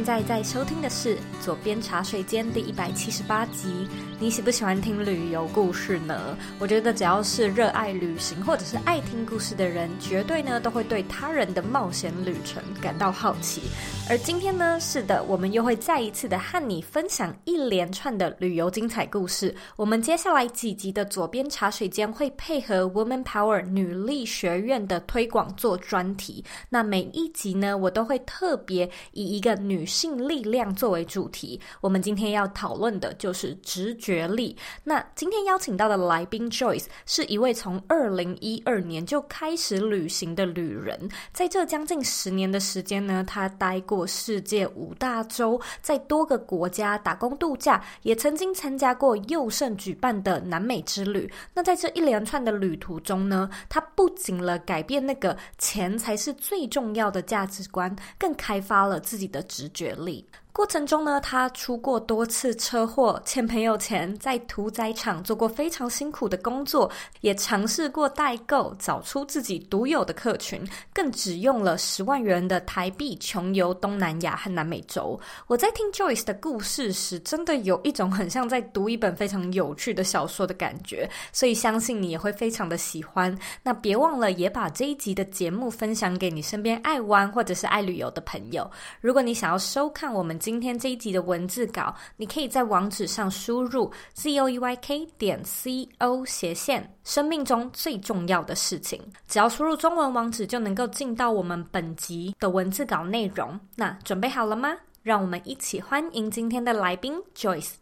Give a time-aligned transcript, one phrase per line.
[0.00, 3.86] 现在在收听的是《左边茶水间》第一百七十八集。
[4.18, 6.36] 你喜不喜欢听旅游故事呢？
[6.58, 13.60] 我觉得只要是热爱旅行或者是爱听故事的人，绝对呢都会对他人的冒险旅程感到好奇。
[14.08, 19.54] 而今天呢，是的，我们又会再一次的和你分享一连串的旅游精彩故事。
[19.76, 26.42] 我们接下来几集的左边茶水间会配合 Woman Power 女力学院的推广做专题。
[26.70, 31.60] 那每一集呢，我都会特别以一个女性力量作为主题。
[31.80, 34.20] 我们今天要讨论的就是直觉。
[34.30, 34.56] 力。
[34.84, 51.30] 那今天邀请到的来宾 Joyce 是一位从二零一二年就开始旅行的旅人，在这将近十年的时间呢，他待过世界五大洲，在多个国家打工度假，也曾经参加过佑胜举办的南美之旅。
[51.54, 60.26] 那在这一连串的旅途中呢，他不仅了改变那个钱才是最重要的价值观，更开发了自己的直觉力。
[60.52, 70.62] 过程中呢，他出过多次车祸，欠朋友钱，在屠宰场做过非常辛苦的工作，也尝试过代购，找出自己独有的客群，
[70.92, 75.18] 更只用了十万元的台币穷游东南亚和南美洲。
[75.46, 83.36] 我在听 Joyce 的故事时，真的有一种很像在读一本非常有趣的小说的感觉，所以相信你也会非常的喜欢。
[83.62, 88.68] 那别忘了也把这一集的节目分享给你身边爱玩或者是爱旅游的朋友。
[89.00, 103.60] 如果你想要收看我们今天这一集的文字稿，你可以在网址上输入 z o e y k 点 c o 斜线生命中最重要的事情，只要输入中文网址就能够进到我们本集的文字稿内容。
[103.76, 104.74] 那准备好了吗？
[105.02, 107.79] 让我们一起欢迎今天的来宾 Joyce。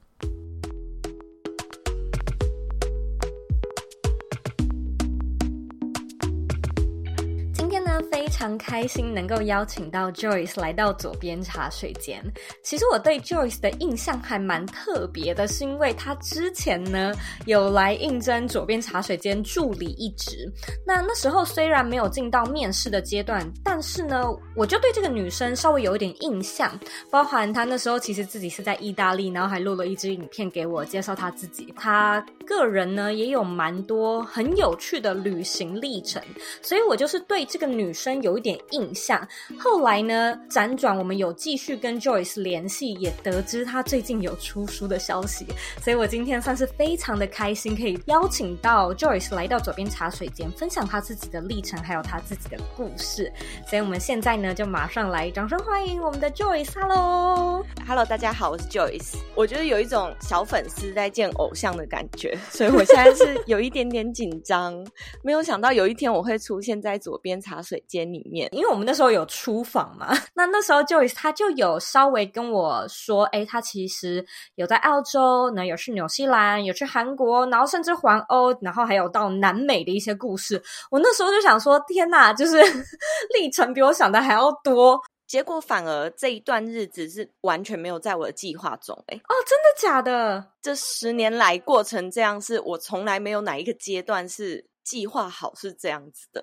[8.18, 12.20] 非常开心能够邀请到 Joyce 来到左边茶水间。
[12.64, 17.14] 其实我对 Joyce 的印象还蛮特别的，是因为她之前呢
[17.46, 20.52] 有来应征左边茶水间助理一职。
[20.84, 24.24] 那那时候虽然没有进到面试的阶段，但是呢，
[24.56, 26.76] 我就对这个女生稍微有一点印象，
[27.12, 31.72] 包含她那时候其实自己是在意大利，然后还录了一支影片给我介绍她自己。
[31.76, 36.20] 她个人呢也有蛮多很有趣的旅行历程，
[36.60, 39.26] 所以我就是对这个女生有一点印象。
[39.58, 45.46] 后来呢，辗转我们有继续跟 Joyce 联系，也得知他最近有出书的消息，
[45.82, 53.32] 所以我今天算是非常的开心，可以邀请到 Joyce 来到左边茶水间，分享他自己的历程，还有他自己的故事。
[53.66, 56.72] 所以我们现在呢，就马上来掌声欢迎我们的 Joyce。
[56.74, 59.16] Hello，Hello，大家好，我是 Joyce。
[59.34, 64.86] 我觉得有一种小粉丝在见偶像的感觉， 所以我现在是有一点点紧张，
[65.22, 70.08] 没有想到有一天我会出现在左边茶水间里面，因为我们那时候有出访嘛。
[70.34, 74.24] 那那时候 Joyce 他就有稍微跟我说，哎，他其实
[74.56, 80.62] 有在澳洲，那有去纽西兰，有去韩国，然后甚至环欧，然后还有到南美的一些故事。
[80.90, 82.56] 我那时候就想说，天哪，就是
[83.34, 85.00] 历程比我想的还要多。
[85.26, 90.42] 结果反而这一段日子是完全没有在我的计划中，哎，哦，真的假的？
[90.62, 96.42] 这十年来过成这样，是我从来没有哪一个阶段是计划好是这样子的。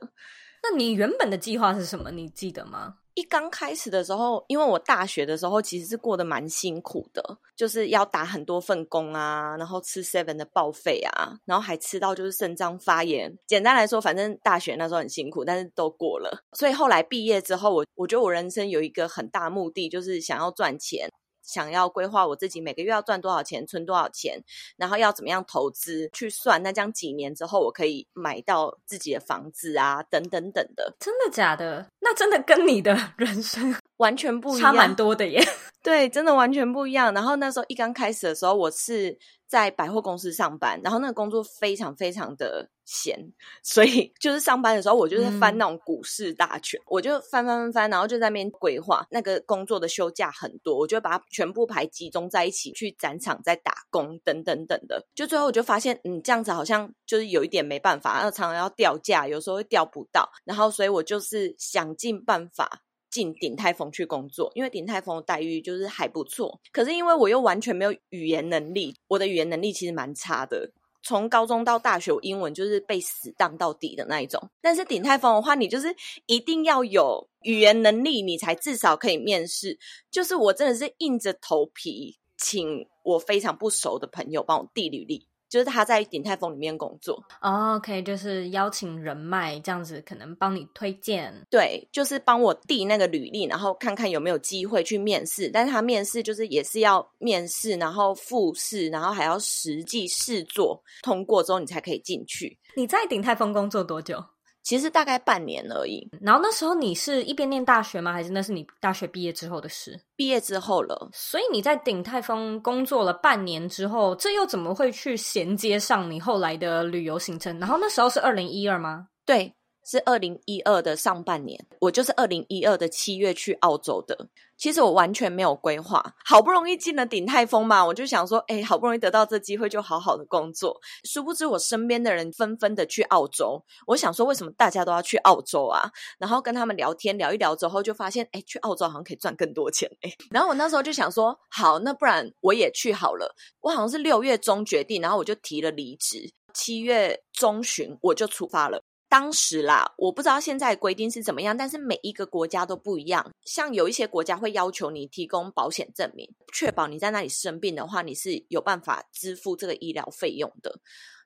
[0.67, 2.09] 那你原本的计划是什么？
[2.09, 2.95] 你记得吗？
[3.13, 13.37] 一刚开始的时候，因为我大学的时候其实是过得蛮辛苦的，就是要打很多份工啊，然后吃 seven 的报废啊，然后还吃到就是肾脏发炎。
[13.47, 16.43] 简单来说，反正大学那时候很辛苦，但是都过了。
[16.57, 21.07] 所以后来毕业之后，我我觉得我人生有一个很大目的，就是想要赚钱。
[21.45, 24.41] 想要规划我自己每个月要赚多少钱，存多少钱，
[24.77, 30.95] 然后要怎么样投资去算，那这样几年之后我可以买到自己的房子啊，等等等的。
[30.99, 31.89] 真的假的？
[31.99, 35.41] 那真的跟你的人生完全不一样，差蛮多的耶。
[35.85, 37.13] 对，真的完全不一样。
[37.13, 39.15] 然后那时候一刚开始的时候，我是
[39.45, 49.05] 在百货公司上班，然后那个工作非常非常的闲，所以就是上班的时候，我就是翻那种股市大全，嗯、我就翻翻翻翻，然后就在那边规划。
[49.11, 55.05] 那个工作的休假很多，我就把它全部排集中在一起，去展场在打工等等等的。
[55.13, 62.81] 就最后我就发现，嗯，这样子好像就是有一点没办法，然后常常要掉价，有时候会调不到，然后所以我就是想尽办法。
[63.15, 66.59] 进鼎泰丰去工作，因为鼎泰丰的待遇就是还不错。
[66.73, 70.69] 可是因为我又完全没有语言能力，我的语言能力其实蛮差的。
[71.01, 74.49] 从高中到大学，英文就是被死当到底的那一种。
[74.59, 75.95] 但是鼎泰丰的话，你就是
[76.25, 79.79] 一定要有语言能力，你才至少可以面试。
[80.11, 85.25] 就是我真的是硬着头皮，请我非常不熟的朋友帮我递履历。
[85.47, 95.49] 就是他在鼎泰丰里面工作哦，OK，就是邀请人脉这样子，可能帮你推荐，对，就是帮我递那个履历，然后看看有没有机会去面试。
[95.49, 102.57] 但是他面试就是也是要面试，然后复试，然后还要实际试做，通过之后你才可以进去。
[102.75, 104.23] 你在鼎泰丰工作多久？
[104.65, 106.05] 其实大概半年而已。
[106.19, 108.11] 然后那时候你是一边念大学吗？
[108.11, 109.97] 还是那是你大学毕业之后的事？
[110.17, 111.09] 毕业之后了。
[111.13, 117.57] 所以你在鼎泰丰工作了半年之后，这又怎么会去衔接上你后来的旅游行程？
[117.59, 119.07] 然后那时候是二零一二吗？
[119.25, 119.53] 对。
[119.85, 124.27] 是二零一二的上半年，我就是二零一二的七月去澳洲的。
[124.57, 130.79] 其实我完全没有规划，好不容易进了鼎泰丰嘛，我就想说，哎，好不容易得到这机会，就好好的工作。
[131.03, 135.91] 殊不知我身边的人纷纷的去澳洲，我想说，为什么大家都要去澳洲啊？
[136.17, 140.11] 然后跟他们聊天聊一聊之后，就发现，哎，去澳洲好像可以赚更多钱哎。
[140.31, 143.35] 然后我那时候就想说，好，那不然我也去好了。
[143.59, 148.81] 我好像是六月中决定，然后我就提了离职，七月中旬我就出发了。
[149.17, 153.31] 当时啦，我不知道现在规定是怎么样，但是每一个国家都不一样。
[153.45, 160.81] 像有一些国家会要求你提供保险证明，确保你在那里生病的话，你是有办法支付这个医疗费用的。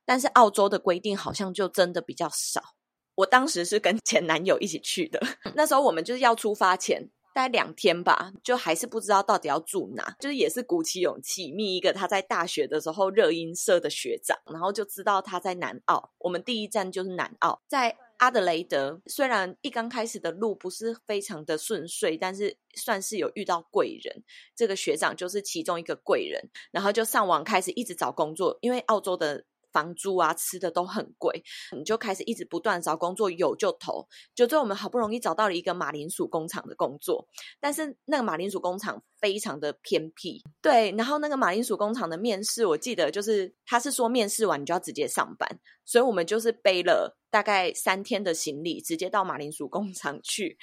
[0.05, 2.61] 但是澳洲的规定好像就真的比较少。
[3.15, 5.19] 我当时是跟前男友一起去的，
[5.55, 7.09] 那时候我们就是要出发前。
[7.33, 16.11] 待两天吧，就还是不知道到底要住哪，就是也是鼓起勇气觅一个他在大学的时候热音社的学长，然后就知道他在南澳。
[16.19, 19.01] 我们第一站就是南澳，在阿德雷德。
[19.07, 24.23] 虽然一刚开始的路不是非常的顺遂，但是算是有遇到贵人。
[24.55, 29.45] 这个学长就是其中一个贵人，然后就上网开始一直找工作，因为澳洲的。
[29.71, 31.43] 房租啊，吃的都很贵，
[31.77, 34.07] 你就开始一直不断找工作，有就投。
[34.33, 37.27] 就最后我们好不容易找到了一个马铃薯工厂的工作，
[37.59, 40.91] 但是那个马铃薯工厂非常的偏僻，对。
[40.97, 50.57] 然后那个马铃薯工厂的面试，我记得就是他是说面试完你就要直接上班，所以我们就是背了大概三天的行李，直接到马铃薯工厂去。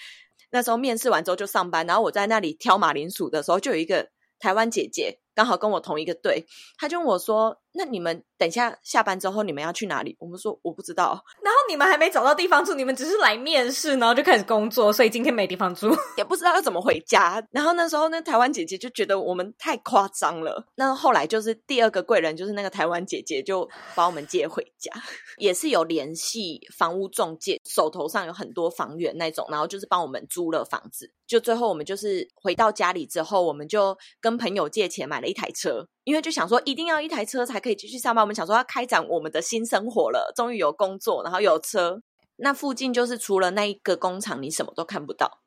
[0.51, 5.21] 那时候面试完之后就上班，然后我在那里挑马铃薯的时候，就有一个台湾姐姐。
[5.37, 6.47] 刚好跟我同一个队，
[6.79, 17.47] 他就问我说：“那你们等一下下班之后你们要去哪里？”我们说：“我不知道。”然后你们还没找到地方住，你们只是来面试，然后就开始工作，所以今天没地方住，也不知道要怎么回家。
[17.51, 20.67] 然后那时候那台湾姐姐就觉得我们太夸张了。
[20.75, 24.91] 那后来就是第二个贵人，就是那个台湾姐姐就把我们接回家，
[25.37, 31.13] 也是有联系房屋中介，手头上有很多房源那种，然后就是帮我们租了房子。
[31.27, 35.26] 就最后我们就是回到家里之后，我们就跟朋友借钱买了。
[35.27, 38.23] 一台车，因为就想说一定要一台车才可以继续上班。
[38.23, 42.01] 我们想说要开展我们的新生活了，终于有工作，然后有车。
[42.37, 45.41] 那附近就是除了那一个工厂，你什么都看不到。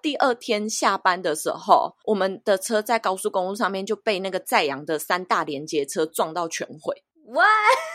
[0.00, 7.02] 第二天下班的时候，我们的车在高速公路上面就被那个载阳的三大连接车撞到全毁。
[7.26, 7.44] 喂，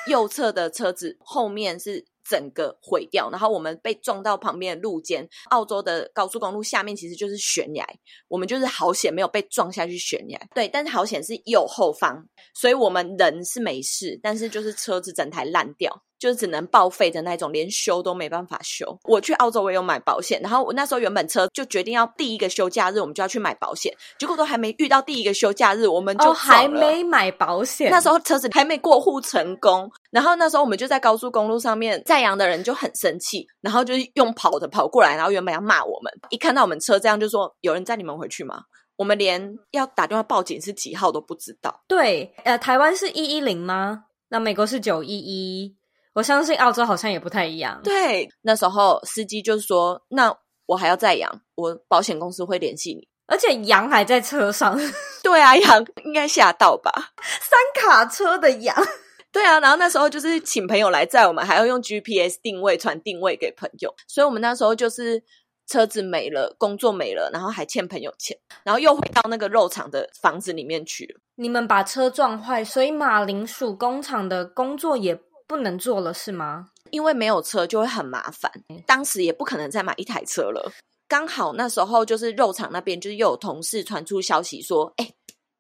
[0.08, 2.06] 右侧的车子后面是。
[2.24, 5.28] 整个毁掉，然后我们被撞到旁边的路肩。
[5.50, 7.86] 澳洲的高速公路下面其实就是悬崖，
[8.28, 10.40] 我们就是好险没有被撞下去悬崖。
[10.54, 16.04] 对，但是好险是右后方，所以我们人是没事，但是就是车子整台烂掉。
[16.22, 18.96] 就是只能报废的那种，连修都没办法修。
[19.06, 23.92] 我去澳洲，我也有买保险，然后我那时候原本车就决定要第一个休假日，我们就要去买保险。
[24.20, 27.90] 结果都还没遇到第一个休假日，我们就、哦、还没买保险。
[27.90, 38.62] 那时候车子还没过户成功，然后那时候我们就在高速公路上面，载阳的人就很生气，然后就是用跑的跑过来，然后原本要骂我们，一看到我们车这样就说：“有人载你们回去吗？”
[38.98, 41.82] 我们连要打电话报警是几号都不知道。
[41.88, 44.04] 对，呃，台湾是一一零吗？
[44.30, 45.76] 那美国是九一一。
[46.14, 47.80] 我相信澳洲好像也不太一样。
[47.84, 54.78] 对，那时候司机就说：“那我还要再养，我保险公司会联系你。”而且羊还在车上。
[55.24, 56.92] 对啊，羊应该吓到吧？
[57.40, 58.76] 三卡车的羊。
[59.32, 65.24] 对啊，然后那时候就是请朋友来载我们，还要用 GPS 定位传定位给朋友，所以我们那时候就是
[65.66, 71.22] 车子没了，工作没了，然后还欠朋友钱，然后又回到那个肉厂的房子里面去了。
[71.36, 75.18] 你们把车撞坏，所以马铃薯工厂的工作也。
[75.52, 76.70] 不能做了是吗？
[76.92, 78.50] 因为没有车就会很麻烦，
[78.88, 80.72] 当时也不可能再买一台车了。
[81.10, 85.14] 刚好那时候就是肉厂那边就是又有同事传出消息说，哎，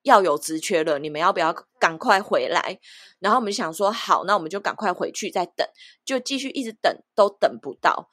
[0.04, 2.80] 要有职缺了，你们要不要赶快回来？
[3.20, 5.68] 然后我们想说好，那我们就赶快回去再等，
[6.06, 8.10] 就继续一直等，都等不到。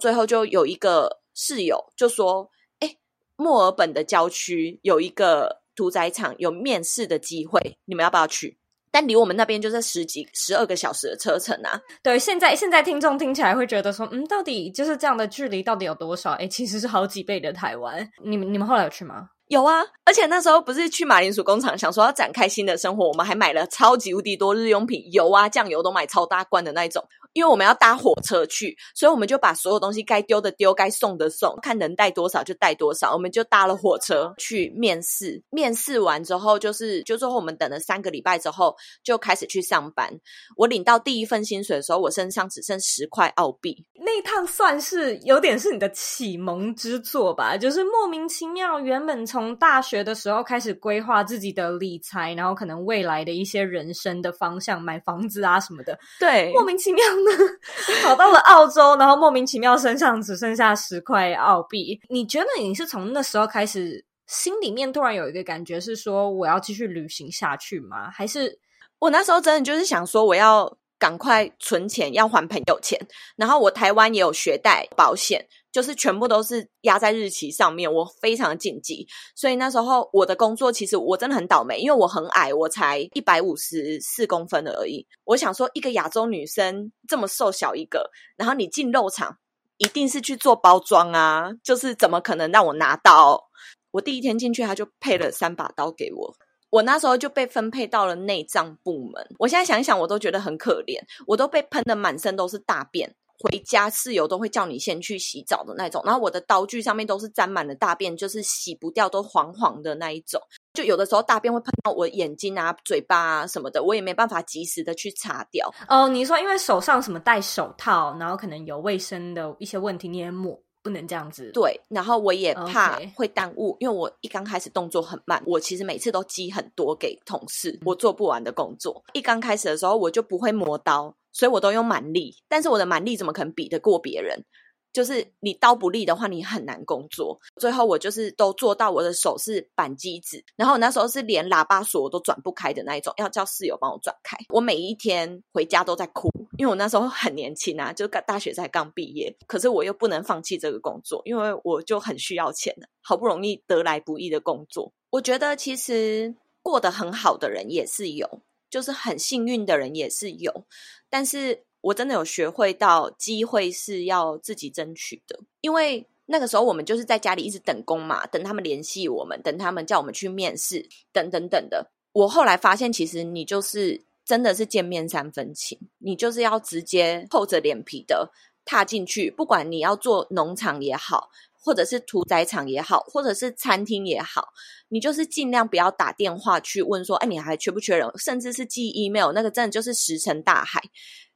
[0.00, 2.50] 最后就有一个室友就说，
[2.80, 2.96] 哎，
[3.36, 8.58] 墨尔本的郊区有一个屠宰场有面试的机会，你们要不要去？
[8.92, 11.80] 但离我们那边就是十几、十二个小时的车程啊。
[12.02, 16.32] 对，现在现在听众听起来会觉得说，嗯，到底就是这样的距离到底有多少？
[16.32, 18.08] 哎，其实是好几倍的台湾。
[18.22, 19.28] 你们你们后来有去吗？
[19.48, 27.04] 有啊，而且那时候不是去马铃薯工厂，想说要展开新的生活，我们还买了超级无敌多日用品，油啊、酱油都买超大罐的那一种。
[27.32, 33.12] 因为我们要搭火车去，所以我们就把所有东西该丢的丢，该送的送，看能带多少就带多少。
[33.12, 40.12] 我们就搭了火车去面试，面试完之后，就是就最后我们等了三个礼拜之后，就开始去上班。
[40.56, 43.84] 我领到第一份薪水的时候，我身上只剩十块澳币。
[44.04, 47.56] 那一趟算是有点是你的启蒙之作吧？
[47.56, 55.98] 就是莫名其妙，原本从大学的时候开始规划自己的理财，然后可能未来的一些人生的方向，买房子啊什么的。
[56.18, 57.02] 对，莫名其妙。
[58.02, 62.00] 跑到了澳洲，然后莫名其妙身上只剩下十块澳币。
[62.08, 68.10] 你觉得你是从那时候开始，心里面突然有一个感觉是说我要继续旅行下去吗？
[68.10, 68.58] 还是
[68.98, 72.98] 我那时候真的就是想说我要赶快存钱，要还朋友钱，
[73.36, 75.46] 然后我台湾也有学贷保险。
[75.72, 85.06] 就是全部都是压在日期上面，我非常紧急，所以那时候我的工作其实我真的很倒霉，因为我很矮，我才一百五十四公分而已。
[85.24, 89.38] 我想说，一个亚洲女生这么瘦小一个，然后你进肉场
[89.78, 93.48] 一定是去做包装啊，就是怎么可能让我拿刀？
[93.92, 96.34] 我第一天进去，他就配了三把刀给我，
[96.68, 99.26] 我那时候就被分配到了内脏部门。
[99.38, 103.14] 我现在想一想，我都觉得很可怜，我都被喷得满身都是大便。
[103.42, 110.40] 回家室友都会叫你先去洗澡的那种，然后我的刀具上面都是沾满了大便，就是洗不掉，都黄黄的那一种。
[110.72, 115.70] 就有的时候大便会碰到我眼睛啊、嘴巴啊什么的，我也没办法及时的去擦掉。
[115.88, 121.50] 哦，你说因为手上什么戴手套，然后可能有卫生的一些问题，你也抹不能这样子。
[121.52, 129.02] 对，然后我也怕会耽误.因为我一刚开始动作很慢，我其实每次都积很多给同事，我做不完的工作。
[129.12, 131.14] 一刚开始的时候我就不会磨刀。
[131.34, 134.44] 所以我都用蛮力，但是我的蛮力怎么可能比得过别人？
[134.92, 137.38] 就是你刀不利的话，你很难工作。
[137.56, 144.36] 最后我就是都做到我的手是板机子，然后那时候是连喇叭锁都转不开的那一种，要叫室友帮我转开。
[144.50, 154.92] 我每一天回家都在哭，因为我那时候很年轻啊，就大学才刚毕业，可是我又不能放弃这个工作，因为我就很需要钱，好不容易得来不易的工作。
[155.10, 158.42] 我觉得其实过得很好的人也是有。
[158.70, 160.64] 就是很幸运的人也是有，
[161.10, 171.90] 但是我真的有学会到机会是要自己争取的，因为那个时候我们就是在家里一直等工嘛，等他们联系我们，等他们叫我们去面试，等等等的。
[172.12, 178.32] 我后来发现，其实你就是真的是见面三分情，你就是要直接厚着脸皮的
[178.64, 181.28] 踏进去，不管你要做农场也好。
[181.64, 184.48] 或者是屠宰场也好，或者是餐厅也好，
[184.88, 188.10] 你就是尽量不要打电话去问说，哎，你还缺不缺人？
[188.16, 190.82] 甚至是寄 email，那个真的就是石沉大海。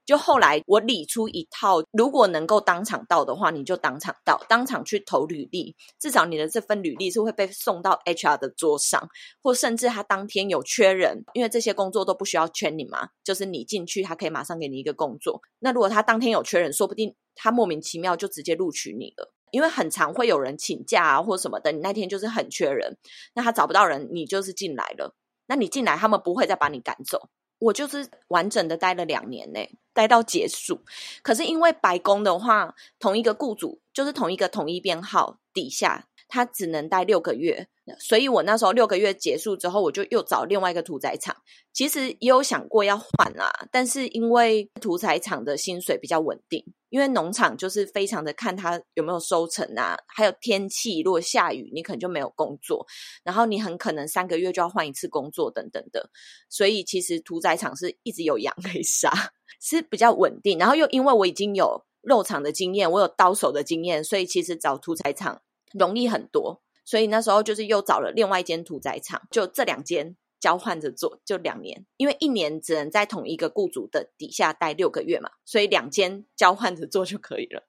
[0.06, 9.08] 就后来我理出一套，如果能够当场到的话，你就当场到，当场去投履历，至少你的这份履历是会被送到 HR 的桌上，
[9.42, 15.42] 或甚至他当天有缺人，因为这些工作都不需要圈你嘛，就是你进去，他可以马上给你一个工作。
[15.58, 19.32] 那如果他当天有缺人，说不定他莫名其妙就直接录取你了。
[19.52, 22.96] 因为很常会有人请假啊，或什么的，你那天就是很缺人，
[23.34, 25.14] 那他找不到人，你就是进来了。
[25.46, 27.28] 那你进来，他们不会再把你赶走。
[27.58, 30.82] 我就是完整的待了两年嘞，待到结束。
[31.22, 37.68] 可是因为白宫的话，同一个雇主就是同一个统一编号底下，他只能待六个月。
[38.00, 41.37] 所以我那时候六个月结束之后，我就又找另外一个屠宰场。
[41.73, 52.85] 其实也有想过要换啦，但是因为屠宰场的薪水比较稳定，因为农场就是非常的看它有没有收成啊，还有天气，如果下雨，你可能就没有工作，
[53.23, 56.11] 然后你很可能三个月就要换一次工作等等的。
[56.50, 59.12] 所以其实屠宰场是一直有羊 可以杀，
[59.61, 60.59] 是比较稳定。
[60.59, 65.40] 然后又因为我已经有肉场的经验，我有刀手的经验，所以其实找屠宰场
[65.73, 66.62] 容易很多。
[66.85, 77.66] 所以那时候就是又找了另外一间屠宰场，就这两间交换着做，就两年，因为一年只能在同一个雇主的底下待六个月嘛，所以两间交换着做就可以了。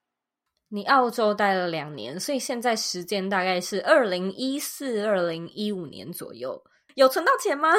[0.70, 6.64] 你澳洲待了两年，所以现在时间大概是二零一四、二零一五年左右，
[6.94, 7.70] 有存到钱吗？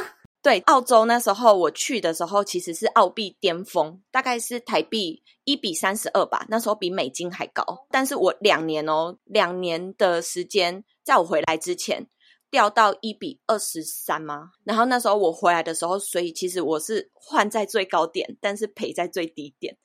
[0.40, 7.64] 对，澳洲那时候我去的时候，其实是澳币巅峰，大概是台币一比三十二吧，那时候比美金还高。
[7.90, 12.08] 但是我两年哦，两年的时间，在我回来之前
[12.50, 14.52] 掉到一比二十三吗？
[14.62, 19.76] 然后那时候我回来的时候，所以其实我是换在最高点，但是赔在最低点。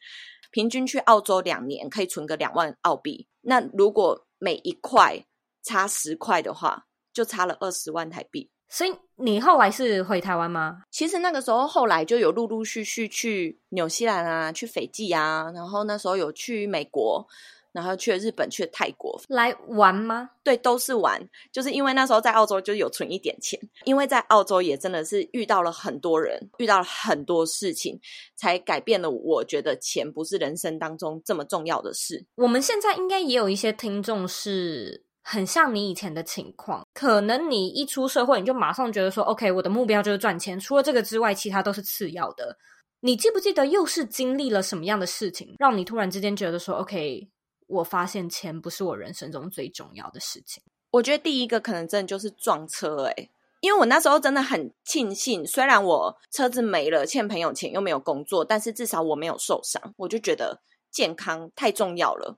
[0.52, 5.26] 平均去澳洲两年可以存个两万澳币，那如果每一块
[5.64, 8.52] 差十块的话，就差了二十万台币。
[8.74, 10.82] 所以你后来是回台湾吗？
[10.89, 17.27] 其实那个时候后来就有陆陆续续去纽西兰啊，去斐济啊，然后那时候有去美国。
[17.72, 20.30] 然后去了日本，去了泰国来玩吗？
[20.44, 21.20] 对，都是玩。
[21.51, 28.00] 就是因为那时候在澳洲就有存一点钱，因为在澳洲也真的是遇到了很多人，遇到了很多事情，
[28.36, 32.24] 才改变了我觉得钱不是人生当中这么重要的事。
[32.36, 42.58] 我们现在应该也有一些听众是很像你以前的情况，可能你一出社会你就马上觉得说，OK，我的目标就是赚钱，除了这个之外，其他都是次要的。
[43.00, 47.30] 你记不记得又是经历了什么样的事情，让你突然之间觉得说，OK？
[47.68, 50.62] 我发现钱不是我人生中最重要的事情。
[50.92, 53.30] 我觉得第一个可能真的就是撞车，欸，
[53.62, 60.62] 因为我那时候真的很庆幸，虽然我车子没了，欠朋友钱又没有工作，但是至少我没有受伤，我就觉得
[60.92, 62.38] 健康太重要了。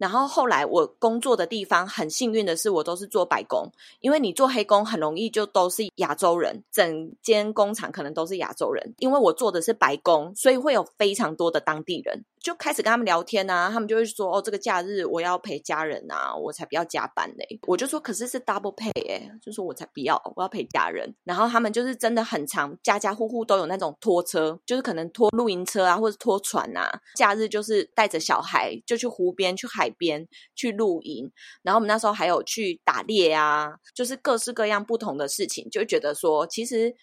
[0.00, 8.94] 然后后来我工作的地方很幸运的是，我都是做白工，因为你做黑工很容易就都是亚洲人，整间工厂可能都是亚洲人。
[8.96, 31.30] 因为我做的是白工，所以会有非常多的当地人，就开始跟他们聊天啊，他们就会说：“哦，这个假日我要陪家人啊，我才不要加班嘞。”我就说：“可是是 double pay 哎，就说我才不要，我要陪家人。”然后他们就是真的很常，家家户户都有那种拖车，就是可能拖露营车啊，或者拖船啊，假日就是带着小孩就去湖边去海边去露营，
[31.62, 36.94] 然后我们那时候还有去打猎啊，就是各式各样不同的事情，就觉得说其实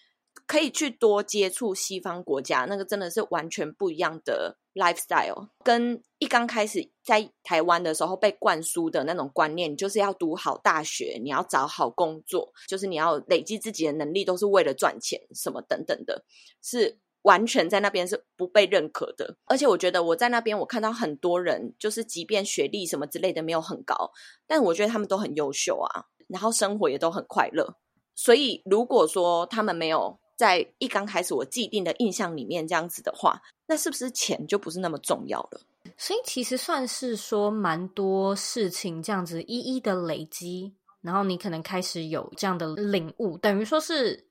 [0.46, 16.24] 可以去多接触西方国家，那个真的是完全不一样的 lifestyle，跟一刚开始在台湾的时候被灌输的那种观念，就是要读好大学，你要找好工作，就是你要累积自己的能力，都是为了赚钱，什么等等的，
[16.62, 16.98] 是。
[17.22, 24.12] 完全在那边是不被认可的，而且我觉得我在那边，我看到很多人，就是即便学历什么之类的没有很高，
[24.46, 27.74] 但我觉得他们都很优秀啊，然后生活也都很快乐。
[28.14, 35.60] 所以如果说他们没有在一刚开始我既定的印象里面这样子的话，那是不是钱就不是那么重要了？
[35.98, 44.28] 所以其实算是说蛮多事情这样子一一的累积，然后你可能开始有这样的领悟，等于说是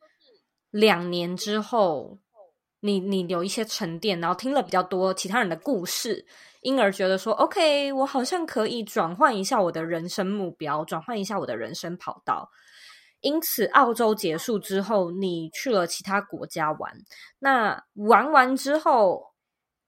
[0.72, 2.18] 两年之后。
[2.80, 6.24] 你你有一些沉淀，然后听了比较多其他人的故事，
[6.62, 12.48] 因而觉得说，OK，我好像可以转换一下我的人生目标，转换一下我的人生跑道。
[13.22, 16.98] 因此，澳洲结束之后，你去了其他国家玩。
[17.40, 19.28] 那玩完之后。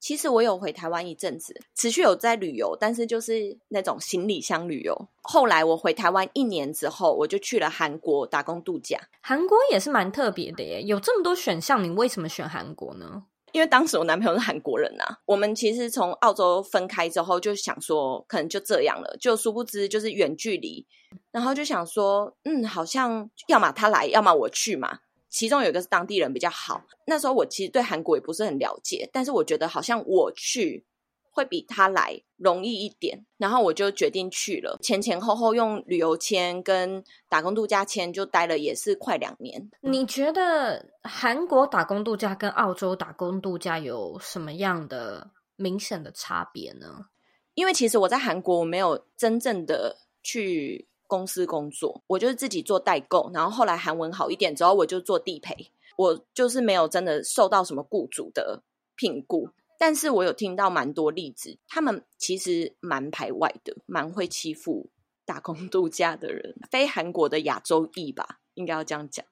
[0.02, 5.10] 其实我有回台湾一阵子，持续有在旅游，但是就是那种行李箱旅游。
[5.22, 8.98] 后来我回台湾一年之后，我就去了韩国打工度假。
[9.20, 13.26] 韩国也是蛮特别的耶，有这么多选项，你为什么选韩国呢？
[13.52, 20.86] 因为当时我男朋友是韩国人呐、我们其实从澳洲分开之后，就想说可能就这样了，就殊不知就是远距离，
[21.32, 25.00] 然后就想说，嗯，好像要么他来，要么我去嘛。
[25.30, 26.82] 其中有一个是当地人比较好。
[27.06, 30.86] 那时候我其实对韩国也不是很了解，但是我觉得好像我去
[31.32, 34.78] 会比他来容易一点，然后我就决定去了。
[34.82, 39.70] 前前后后用旅游签跟打工度假签就待了也是快两年。
[39.82, 47.06] 你觉得韩国打工度假跟澳洲打工度假有什么样的明显的差别呢？
[47.54, 50.86] 因为其实我在韩国我没有真正的去。
[51.10, 55.72] 公司工作，我就是自己做代购，然后后来韩文好一点之后，我就做地陪。
[55.98, 58.62] 我就是没有真的受到什么雇主的
[58.96, 64.92] 聘雇，但是我有听到蛮多例子，他们其实蛮排外的，蛮会欺负
[65.26, 69.26] 打工度假的人，非韩国的亚洲裔吧，应该要这样讲，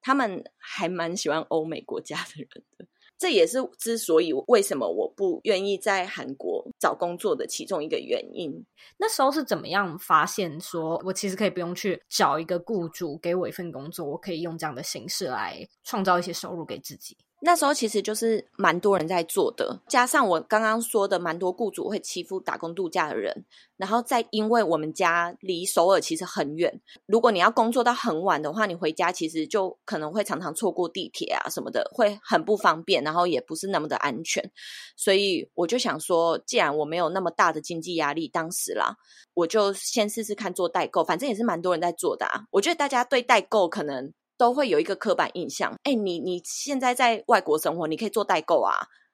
[0.00, 2.86] 他们还蛮喜欢欧美国家的人的。
[3.18, 8.64] 这也是之所以为什么我不愿意在韩国找工作的其中一个原因。
[8.96, 17.14] 那时候是怎么样发现说，我其实可以不用去找一个雇主给我一份工作，我可以用这样的形式来创造一些收入给自己？
[17.42, 23.44] 那时候其实就是蛮多人在做的，加上我刚刚说的蛮多雇主会欺负打工度假的人，
[23.78, 34.50] 然后再因为我们家离首尔其实很远，如果你要工作到很晚的话，你回家其实就可能会常常错过地铁啊什么的，会很不方便，然后也不是那么的安全，
[34.94, 38.96] 所以我就想说，既然我没有那么大的经济压力，当时啦，
[39.32, 42.44] 我就先试试看做代购，反正也是蛮多人在做的啊。
[42.50, 44.12] 我觉得大家对代购可能。
[44.40, 48.72] 都会有一个刻板印象，哎，你你现在在外国生活，你可以做代购啊，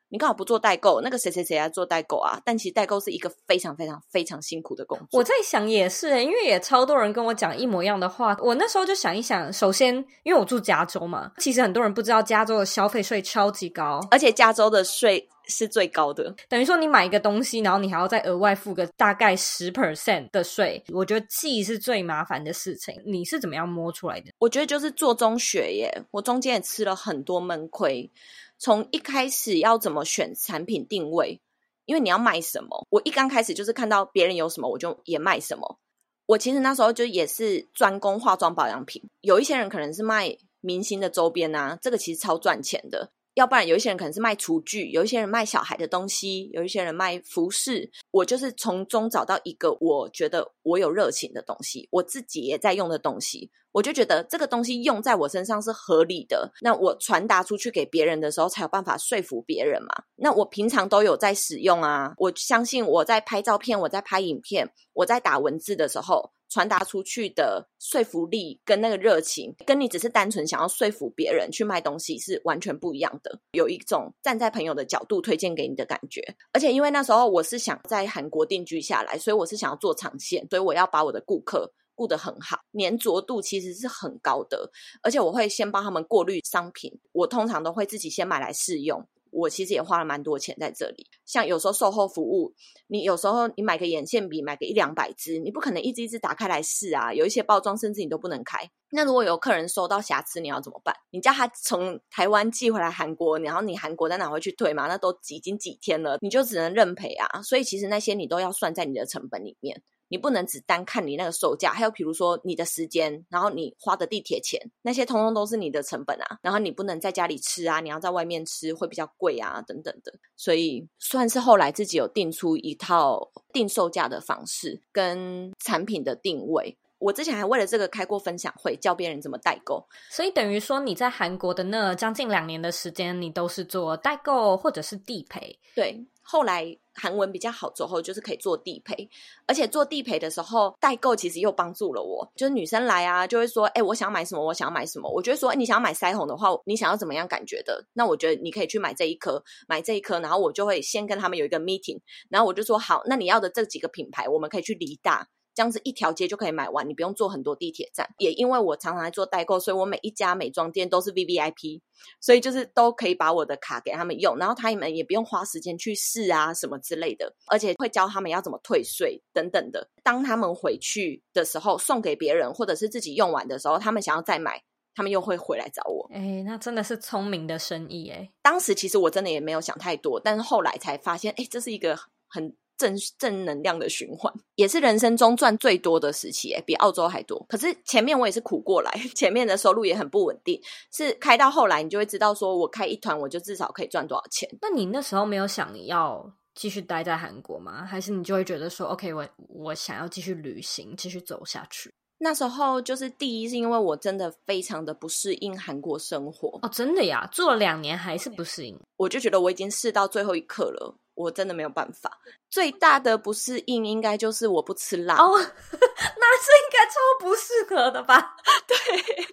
[0.09, 1.01] 你干嘛不做代购？
[1.01, 2.41] 那个谁谁谁要做代购啊？
[2.45, 5.19] 但其实代购是一个非常非常非常辛苦的工作。
[5.19, 8.37] 我在想也是，因为也超多人跟我讲一模一样的话。
[8.41, 16.35] 我那时候就想一想，首先因为我住加州嘛，其实很多人不知道加州的消费税超级高，而且加州的税是最高的。
[16.49, 20.83] 等于说你买一个东西，然后你还要再额外付个大概十 percent 的税。
[20.93, 22.95] 我觉得记是最麻烦的事情。
[23.05, 24.31] 你是怎么样摸出来的？
[24.39, 28.11] 我觉得就是做中学耶，我中间也吃了很多闷亏。
[28.59, 31.41] 从一开始要怎么选产品定位，
[31.85, 35.79] 因为你要卖什么，我一刚开始就是看到别人有什么，我就也卖什么。
[36.27, 43.11] 我其实那时候就也是专攻化妆保养品，有一些人可能是卖明星的周边啊，这个其实超赚钱的。
[43.37, 47.91] 要不然有一些人可能是卖厨具，有一些人卖小孩的东西，有一些人卖服饰。
[48.11, 56.51] 我就是从中找到一个我觉得我有热情的东西，我自己也在用的东西，我就觉得这个东西用在我身上是合理的。
[56.63, 59.91] 那我传达出去给别人的时候，才有办法说服别人嘛。
[60.15, 66.33] 那我平常都有在使用啊，我相信我在拍照片，我在拍影片，我在打文字的时候。
[66.49, 73.41] 传达出去的说服力跟那个热情，跟你只是单纯想要说服别人去卖东西是完全不一样的。
[73.53, 76.23] 有一种站在朋友的角度推荐给你的感觉。
[76.53, 84.71] 而且因为那时候我是想在韩国定居下来，所以我是想要做长线，所以我要把我的顾客顾得很好，粘着度其实是很高的。
[85.03, 89.07] 而且我会先帮他们过滤商品，我通常都会自己先买来试用。
[89.31, 92.55] 我其实也花了蛮多钱在这里，像有时候售后服务，
[92.87, 97.13] 你有时候你买个眼线笔，买个一两百支，你不可能一支一支打开来试啊。
[97.13, 98.71] 有一些包装甚至你都不能开。
[98.91, 100.95] 那如果有客人收到瑕疵，你要怎么办？
[101.11, 104.87] 你叫他从台湾寄回来韩国，然后你韩国再拿回去退嘛？
[104.87, 107.43] 那都已经几天了，你就只能认赔啊。
[107.43, 109.83] 所以其实那些你都要算在你的成本里面。
[110.09, 116.39] 你不能只单看你那个售价，还有比如说你的时间，然后你花的地铁钱，那些通通都是你的成本啊。
[116.43, 120.13] 然后你不能在家里吃啊，你要在外面吃会比较贵啊，等等的。
[120.37, 126.77] 所以算是后来自己有定出一套定售价的方式跟产品的定位。
[126.99, 129.87] 我之前还为了这个开过分享会，教别人怎么代购。
[130.11, 135.59] 所以等于说你在韩国的那将近两年的时间，你都是做代购或者是地陪。
[135.75, 136.07] 对。
[136.23, 139.09] 后来韩文比较好之后，就是可以做地陪，
[139.47, 142.27] 而且做地陪的时候，代购其实又帮助了我。
[142.35, 144.45] 就是女生来啊，就会说：“哎，我想买什么？
[144.45, 158.07] 我想要买什么？”我觉得说：“哎，你想要买腮红的话，你想要怎么样感觉的？”那我觉得你可以去买这一颗，买这一颗，然后我就会先跟他们有一个 meeting，然后我就说：“好，那你要的这几个品牌，我们可以去梨大。”这样子一条街就可以买完，你不用坐很多地铁站。
[158.19, 161.81] 也因为我常常在做代购，所以我每一家美妆店都是 VVIP，
[162.21, 169.89] 所以就是都可以把我的卡给他们用，然后他们也不用花时间去试啊什么之类的，而且会教他们要怎么退税等等的。
[170.03, 174.63] 当他们回去的时候，送给别人或者是自己用完的时候，他们想要再买，
[174.95, 176.07] 他们又会回来找我。
[176.13, 178.31] 哎，那真的是聪明的生意哎。
[178.43, 182.55] 当时其实我真的也没有想太多，但是后来才发现，哎，这是一个很。
[182.77, 187.45] 正正能量的循环，也是人生中赚最多的时期，诶，比澳洲还多。
[187.49, 190.61] 可是前面我也是苦过来， 前面的收入也很不稳定。
[190.93, 194.49] 是开到后来，你就会知道，说我开一团，我就至少可以赚多少钱。
[194.61, 197.85] 那你那时候没有想要继续待在韩国吗？
[197.85, 201.93] 还是你就会觉得说，OK，我我想要继续旅行，继续走下去？
[202.19, 206.59] 那时候就是第一，是因为我真的非常的不适应韩国生活。
[206.63, 208.79] 哦，真的呀，做了两年还是不适应。
[208.97, 210.97] 我就觉得我已经试到最后一刻了。
[211.17, 218.37] 我真的没有办法，最大的不适应应该就是我不吃辣哦， 那是应该超不适合的吧？
[218.69, 218.77] 对，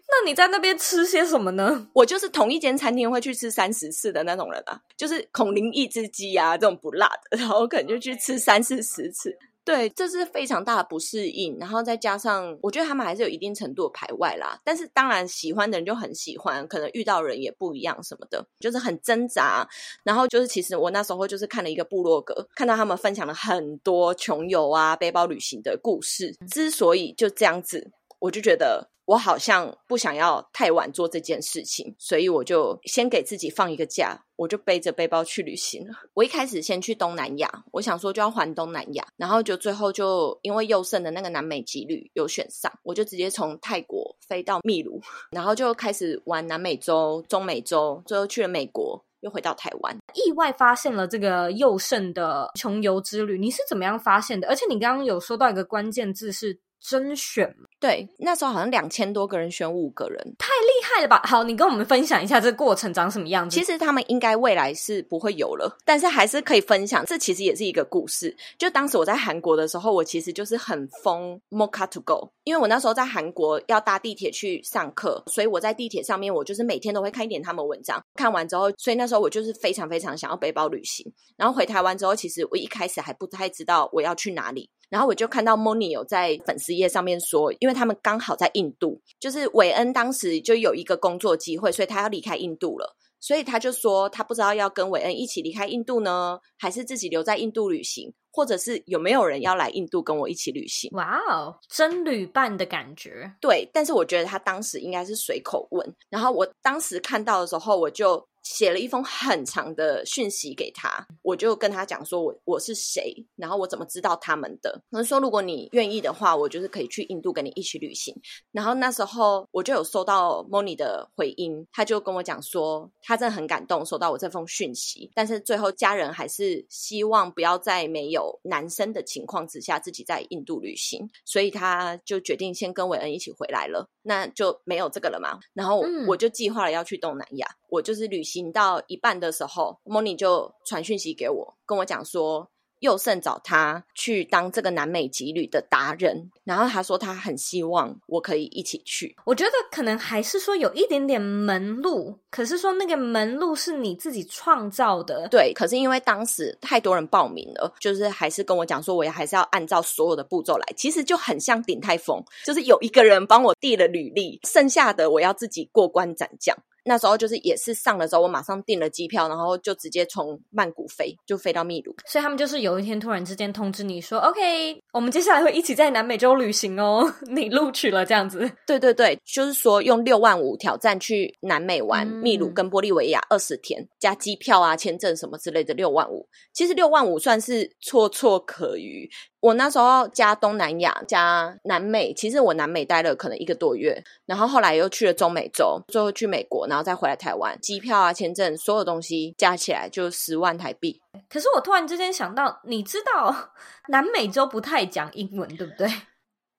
[0.08, 1.88] 那你在那边吃些什么呢？
[1.93, 9.38] 我就是同一间餐厅会去吃三十次的那种人啊，就是孔林一只鸡啊这种不辣的，然后可能就去吃三四十次。
[9.65, 14.60] 对，这是非常大的不适应，然后再加上，我觉得他们还是有一定程度的排外啦。
[14.63, 19.67] 但是当然，喜欢的人就很喜欢，可能遇到人也不一样什么的，就是很挣扎。
[20.04, 26.36] 然后就是，其实我那时候就是看了一个部落格，看到他们分享了很多穷游啊、背包旅行的故事。
[26.52, 28.92] 之所以就这样子，我就觉得。
[29.06, 35.94] 我好像不想要太晚做这件事情，所以我就先给自己放一个假，我就背着背包去旅行了。
[36.13, 49.98] 我一开始先去东南亚，我想说就要环东南亚，然后就最后就因为佑胜的那个南美之旅有选上，我就直接从泰国飞到秘鲁，然后就开始玩南美洲、中美洲，最后去了美国，又回到台湾。
[50.13, 54.48] 意外发现了这个佑胜的穷游之旅，你是怎么样发现的？
[54.48, 57.54] 而且你刚刚有说到一个关键字是甄选。
[57.84, 61.22] 对，那时候好像两千多个人选五个人，太厉害了吧？
[61.26, 63.60] 好，你跟我们分享一下这个过程长什么样子。
[63.60, 67.06] 其实他们应该未来是不会有了，但是还是可以分享。
[67.06, 68.34] 这其实也是一个故事。
[68.58, 78.02] 就当时我在韩国的时候，我其实就是很疯 Mocha to Go，因为我那时候在韩国要搭地铁去上课，所以我在地铁上面，我就是每天都会看一点他们文章。
[78.15, 81.06] 看完之后，所以那时候我就是非常非常想要背包旅行。
[81.36, 84.69] 然后回台湾之后，其实我一开始还不太知道我要去哪里。
[84.89, 100.90] 然后我就看到 Moni 有在粉丝页上面说，因为他们刚好在印度，就是韦恩当时就有一个工作机会，所以他要离开印度了，所以他就说他不知道要跟韦恩一起离开印度呢，还是自己留在印度旅行，或者是有没有人要来印度跟我一起旅行？
[100.94, 103.32] 哇哦，真旅伴的感觉。
[103.42, 108.26] 对，但是我觉得他当时应该是随口问，然后我当时看到的时候，我就。
[108.43, 114.82] 写了一封很长的讯息给他，我就跟他讲说我我是谁，然后我怎么知道他们的。
[114.91, 118.13] 他说如果你愿意的话，我就是可以去印度跟你一起旅行。
[118.51, 135.39] 然后那时候我就有收到 Moni 的回音，他就跟我讲说他真的很感动收到我这封讯息，但是最后家人还是希望不要在没有男生的情况之下自己在印度旅行，所以他就决定先跟韦恩一起回来了，那就没有这个了嘛。
[135.53, 138.33] 然后我就计划了要去东南亚，我就是旅行。
[138.34, 142.50] 行到一半的时候，Moni 就传讯息给我，跟我讲说。
[142.80, 149.15] 佑胜找他去当这个南美籍旅的达人，然后他说他很希望我可以一起去。
[149.24, 155.30] 我觉得可能还是说有一点点门路，可是说那个门路是你自己创造的。
[155.30, 160.65] 对，可是因为当时太多人报名了，就是还是跟我讲说，我也还是要按照所有的步骤来。
[160.76, 166.54] 其实就很像鼎泰丰，就是有一个人帮我递了履历，剩下的我要自己过关斩将。
[166.86, 171.96] 那时候就是也是上了之后，我马上订了机票，然后就直接从曼谷飞，就飞到秘鲁。
[172.06, 186.28] 所以他们就是有一天突然之间通知你说：“OK，我们接下来会一起在南美洲旅行哦， 你录取了这样子。”对对对，就是说用六万五挑战去南美玩，嗯、秘鲁跟玻利维亚二十天，加机票啊、签证什么之类的六万五。
[186.54, 189.10] 其实六万五算是绰绰可余。
[189.43, 201.01] 我那时候加东南亚加南美，其实我南美待了可能一个多月，然后后来又去了中美洲，最后去美国，然后再回来台湾，机票啊、签证，所有东西加起来就十万台币。
[201.27, 203.51] 可是我突然之间想到，你知道
[203.89, 205.89] 南美洲不太讲英文，对不对？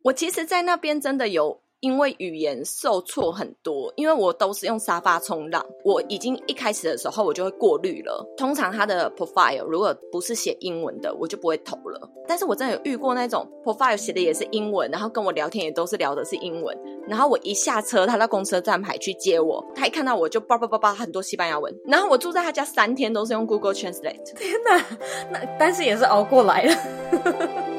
[0.02, 1.63] 我其实，在那边真的有。
[1.84, 8.26] 因为语言受挫很多，因为我都是用沙发冲浪，我已经一开始的时候我就会过滤了。
[8.38, 12.10] 通常他的 profile 如果不是写英文的，我就不会投了。
[12.26, 16.74] 但是我真的有遇过那种 profile 写的也是英文，然后跟我聊天也都是聊的是英文，
[17.06, 24.24] 然后我一下车，他到公车站牌去接我，他一看到我就叭叭叭叭很多西班牙文，然后我住在他家三天都是用 Google Translate。
[24.38, 24.82] 天哪，
[25.30, 26.74] 那但是也是熬过来了。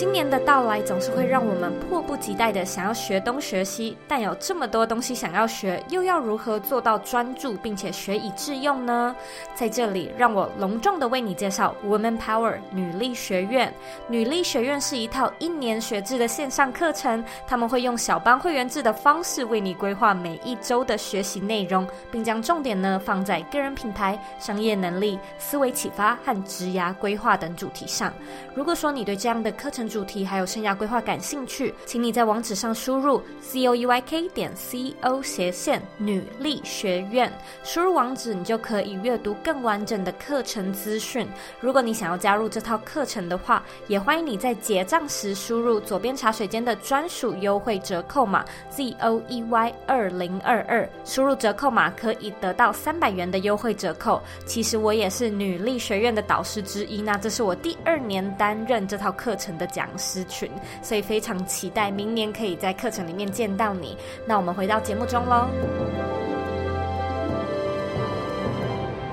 [0.00, 9.14] 新年的到来总是会让我们迫不及待的想要学东学西，但有这么多东西想要学，又要如何做到专注并且学以致用呢？
[9.54, 13.70] 在这里，让我隆重的为你介绍 Woman Power 女力学院。
[14.08, 28.10] 女力学院是一套一年学制的线上课程，他们会用小班会员制的方式为你规划每一周的学习内容，并将重点呢放在个人品牌、商业能力、思维启发和职涯规划等主题上。
[28.54, 37.30] 如果说你对这样的课程，主题还有生涯规划感兴趣，请你在网址上输入 c o e y k 点 c o 斜线女力学院，
[37.64, 41.26] 输入网址你就可以阅读更完整的课程资讯。
[41.60, 54.22] 如果你想要加入这套课程的话，也欢迎你在结账时输入左边茶水间的专属优惠折扣码 z o e y 二零二二，输入折扣码可以得到三百元的优惠折扣。
[54.46, 60.50] 其实我也是女力学院的导师之一，那这是我第二年担任这套课程的讲师群，
[60.82, 63.96] 所以非常期待明年可以在课程里面见到你。
[64.26, 65.48] 那我们回到节目中喽。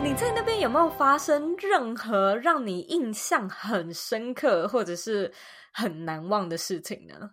[0.04, 5.32] 你在那边有没有发生任何让你印象很深刻或者是
[5.74, 7.32] 很难忘的事情呢？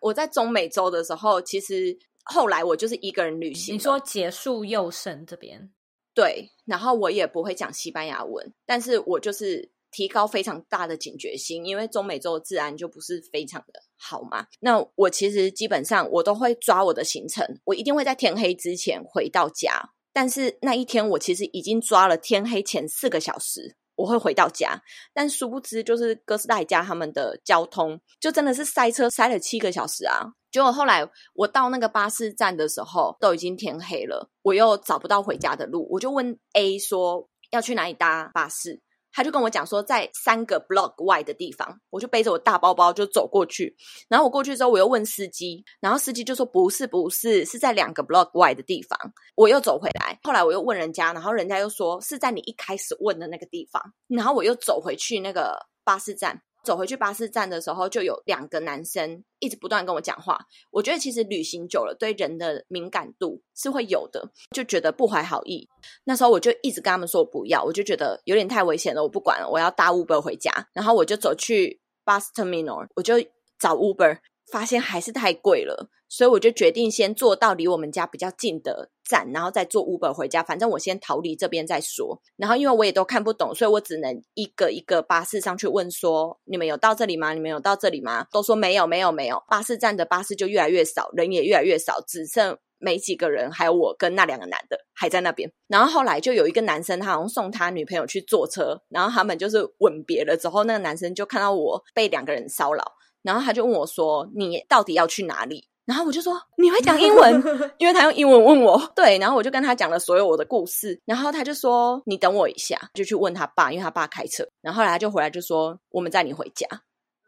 [0.00, 3.76] 我在中美洲的时候，其实后来我就是一个人旅行。
[3.76, 5.70] 你说结束幼生这边，
[6.14, 9.70] 对，然后我也不会讲西班牙文，但是我就是。
[9.96, 14.46] 提高非常大的警觉性，因为中美洲的治安就不是非常的好嘛。
[14.60, 19.94] 那我其实基本上我都会抓我的行程，我一定会在天黑之前回到家。
[20.12, 24.82] 但是那一天我其实已经抓了天黑前四个小时，我会回到家。
[25.14, 30.26] 但殊不知，就是哥斯达黎加他们的交通就真的是塞车塞了七个小时啊！
[30.52, 38.82] 结果后来我到那个巴士站的时候，都已经天黑了，我又找不到回家的路，我就问 A 说要去哪里搭巴士。
[39.16, 43.74] 他就跟我讲说，在三个 block 外的地方，我就背着我大包包就走过去。
[44.10, 48.98] 然后我过去之后，我又问司机，然后司机就说不是不是，是在两个 block 外的地方。
[49.34, 53.82] 我又走回来，后来我又问人家，然后人家又说是在你一开始问的那个地方。
[54.06, 56.42] 然后我又走回去那个巴士站。
[56.66, 60.36] 走回去巴士站的时候，就有两个男生一直不断跟我讲话。
[60.72, 65.68] 我觉得其实旅行久了，对人的敏感度是会有的，就觉得不怀好意。
[66.02, 70.50] 那时候我就一直跟他们说不要，我就觉得有点太危险了，我不管了，我要搭 Uber 回家。
[70.72, 73.14] 然后我就走去 Bus Terminal，我就
[73.60, 74.18] 找 Uber。
[74.50, 80.42] 发现还是太贵了，所以我就决定先坐到离我们家比较近的站，然后再坐 Uber 回家。
[80.42, 82.20] 反正我先逃离这边再说。
[82.36, 87.32] 然后因为我也都看不懂，所以我只能一个一个巴士上去问说：“你们有到这里吗？
[87.34, 89.42] 你们有到这里吗？”都说没有，没有，没有。
[89.48, 95.50] 巴士站的巴士就越来越少，人也越来越少，只剩没几个人，还有我跟那两个男的还在那边。
[95.66, 102.92] 然后后来就有一个男生，他好像送他女朋友去坐车，然后他们就是吻别了之后，那个男生就看到我被两个人骚扰。
[103.26, 107.42] 然后他就问我说：“你到底要去哪里？”然后我就说：“你会讲英文？
[107.78, 108.80] ”因为他用英文问我。
[108.94, 111.00] 对，然后我就跟他讲了所有我的故事。
[111.04, 114.46] 然后他就说：“你等我一下。”就去问他爸，因为他爸开车。
[114.62, 116.66] 然后后来他就回来就说：“我们载你回家。”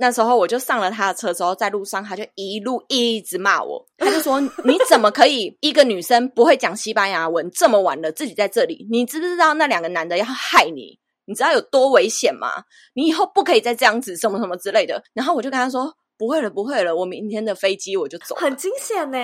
[0.01, 3.85] 那时候我就上了他的车之后，在路上他就一路一直骂我。
[3.97, 8.87] 他就说：“你怎么可以一个女生不会讲西班牙文，这么晚了自己在这里？
[8.89, 12.65] 你知不知道那两个男的要害你？”你知道有多危险吗？
[12.95, 15.01] 你以后不可以再这样子，什么什么之类的。
[15.13, 19.19] 然后我就跟他说：“不会了，不会了，我明天的飞机我就走。”很惊险呢。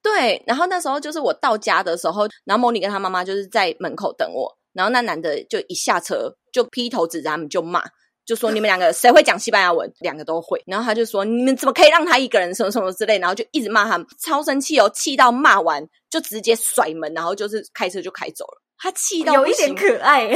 [0.00, 4.56] 对，然后那时候就是我到家的时候，然后莫妮跟他妈妈就是在门口等我。
[4.72, 7.82] 然后那男的就一下车就劈头指着他们就骂，
[8.24, 9.90] 就说：“你们两个 谁会讲西班牙文？
[9.98, 18.62] 两个都会。”然后他就说：“你们怎么可以让他一个人什么什么之类？”然后就一直骂他们，超生气哦，气到骂完就直接甩门，然后就是开车就开走了。
[18.78, 20.28] 他气到有一点可爱。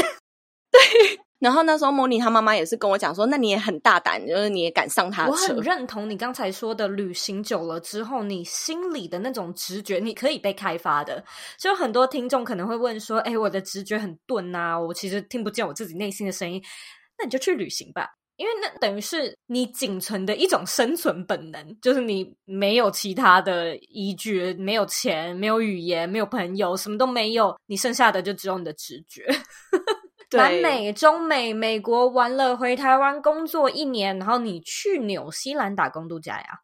[0.73, 5.33] 对，然后那时候莫妮她妈妈也是跟我讲说，那你也很大胆，就是你也敢上他的车。
[5.33, 11.25] 我很认同你刚才说的，旅行久了之后，你心里的那种直觉，你可以被开发的。
[11.59, 16.63] 就很多听众可能会问说，哎，我的直觉很钝啊，我其实听不见我自己内心的声音。
[17.19, 29.27] 那你就去旅行吧，因为那等于是你仅存的一种生存本能，就是你没有其他的依据，没有钱，没有语言，没有朋友，什么都没有，你剩下的就只有你的直觉。
[30.33, 36.61] 南美、中美、美国玩了，回台湾工作一年，然后你去纽西兰打工度假呀？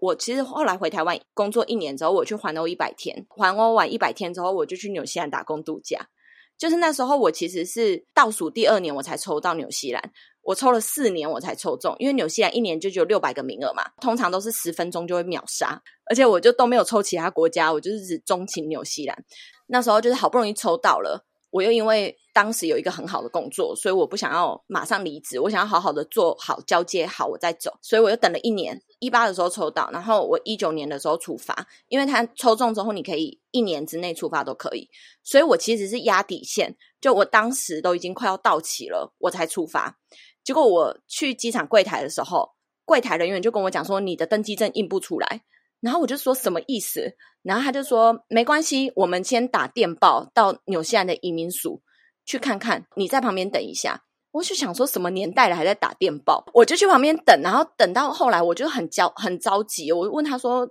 [0.00, 6.08] 我其实后来回台湾工作一年之后，我去环欧一百天，环欧完一百天之后，我就去纽西兰打工度假。
[6.56, 19.24] 就是那时候，我其实是倒数第二年我才抽到纽西兰，我抽了四年我才抽中，因为纽西兰一年就只有六百个名额嘛，通常都是十分钟就会秒杀，而且我就都没有抽其他国家，我就是只钟情纽西兰。
[19.66, 21.24] 那时候就是好不容易抽到了。
[21.50, 27.76] 我又因为当时有一个很好的工作，所以我不想要马上离职，我想要好好的做好交接好，我再走。
[27.82, 34.88] 所以我又等了一年，一八的时候抽到，然后我一九年的时候出发，因为他抽中之后你可以一年之内出发都可以，
[35.24, 39.98] 所以我其实是压底线，就我当时都已经快要到期了，我才出发。
[40.44, 42.52] 结果我去机场柜台的时候，
[42.84, 45.42] 柜台人员就跟我讲说，你的登机证印不出来。
[45.80, 47.16] 然后我就说什么意思？
[47.42, 51.82] 然后他就说没关系，我们先打电报到纽西兰的移民署
[52.28, 52.86] 去看看。
[52.96, 54.04] 你在旁边等一下。
[54.30, 56.44] 我就想说什么年代了还在打电报？
[56.52, 59.90] 我就去旁边等，然后等到后来我就很焦很着急。
[59.90, 60.68] 我问他说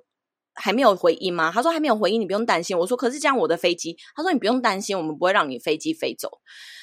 [0.53, 1.51] 还没有回音吗？
[1.51, 2.77] 他说还没有回音，你不用担心。
[2.77, 6.29] 我说可是这样我的飞机，他说你不用担心，我们不会让你飞机飞走。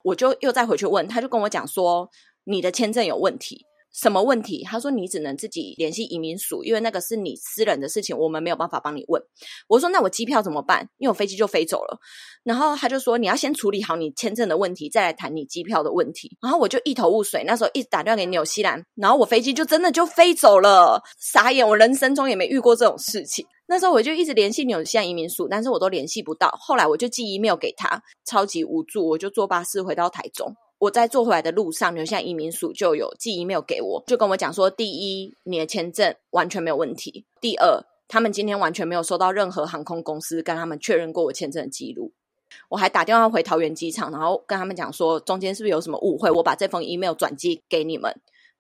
[0.03, 2.11] 我就又再回去问，他就跟我讲说
[2.43, 3.65] 你的签证有问题。
[3.95, 4.65] 什么问题？
[4.65, 9.23] 他说你只能自己联系移民署，因为那个是你私人的事情，我们没有办法帮你问。
[9.69, 10.89] 我说那我机票怎么办？
[10.99, 11.97] 因为我飞机就飞走了。
[12.43, 16.37] 然后他就说你要先处理好你签证的问题，再来谈你机票的问题。
[16.43, 21.67] 然后我就一头雾水，那时候一直打电话给纽西兰，然后我飞机就真的就飞走了，傻眼！
[21.67, 23.47] 我人生中也没遇过这种事情。
[23.67, 26.51] 那时候我就一直联系纽西兰移民署，但是我都联系不到。
[26.61, 30.55] 后来我就寄 email 给他，超级无助，我就坐巴士回到台中。
[30.79, 42.13] 我在坐回来的路上，留下移民署就有寄 email 给我，就跟我讲说：第一，你的签证完全没有问题；第二，他们今天完全没有收到任何航空公司跟他们确认过我签证的记录。
[42.69, 46.31] 我还打电话回桃园机场，然后跟他们讲说，中间是不是有什么误会？
[46.31, 48.15] 我把这封 email 转寄给你们，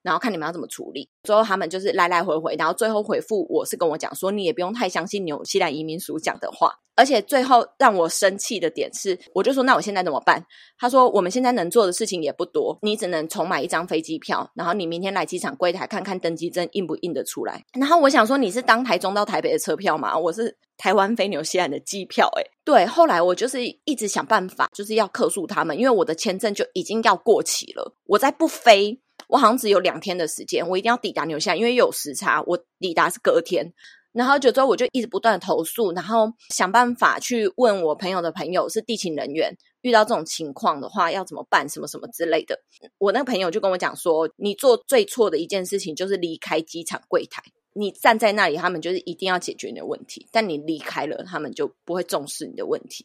[0.04, 1.08] 然后看你们要怎么处理。
[1.24, 6.70] 最后他们就是来来回回，然后最后回复我是跟我讲说，你也不用太相信纽西兰移民署讲的话。
[6.96, 10.40] 而且最后让我生气的点是，我就说那我现在怎么办？
[10.78, 17.64] 他说我们现在能做的事情也不多，你只能重买一张飞机票，然后你明天来机场柜台看看登机证印不印得出来。
[17.72, 20.16] 然后我想说你是当台中到台北的车票吗？
[20.16, 22.86] 我是台湾飞纽西兰的机票，诶对。
[22.86, 33.72] 后来我就是一直想办法，就是要克诉他们，因为我的签证就已经要过期了，我再不飞，我好像只有两天的时间，我一定要抵达纽西兰，因为有时差，我抵达是隔天。
[34.12, 42.56] 然后就之后我就一直不断投诉，然后想办法去问我朋友的朋友是地勤人员，遇到这种情况的话要怎么办，什么什么之类的。
[42.98, 53.04] 我那个朋友就跟我讲说，你做最错的一件事情就是离开机场柜台，你站在那里，他们就是一定要解决你的问题，但你离开了，他们就不会重视你的问题。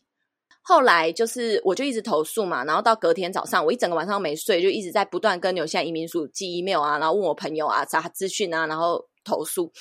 [0.69, 9.71] 后来就是我就一直投诉嘛，然后到隔天早上，我一整个晚上没睡，就一直在不断跟纽西兰移民署寄 email 啊，然后问我朋友啊，查资讯啊，然后投诉。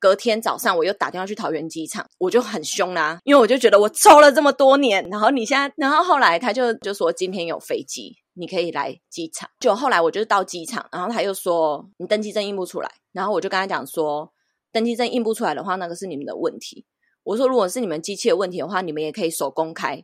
[0.00, 9.48] 隔天早上我又打电话去桃园机场，我就很凶啦，因为我就觉得我抽了这么多年，然后你现在，然后后来他就就说今天有飞机，你可以来机场。
[9.60, 14.32] 就后来我就到机场，然后他又说你登机证印不出来，然后我就跟他讲说
[14.72, 16.84] 登机证印不出来的话，那个是你们的问题。
[17.22, 20.02] 我说如果是你们机器的问题的话，你们也可以手工开，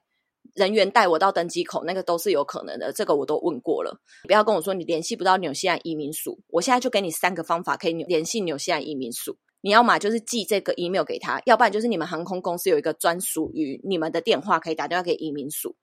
[0.58, 2.92] 人员带我到登机口，那个都是有可能的。
[2.92, 9.38] 这个我都问过了，不要跟我说你联系不到纽西兰移民署，我现在就给你三个方法可以联系纽西兰移民署。
[9.60, 15.74] 你要嘛就是寄这个 email 给他，要不然就是你们航空公司有一个专属于你们的电话，可以打电话给移民署。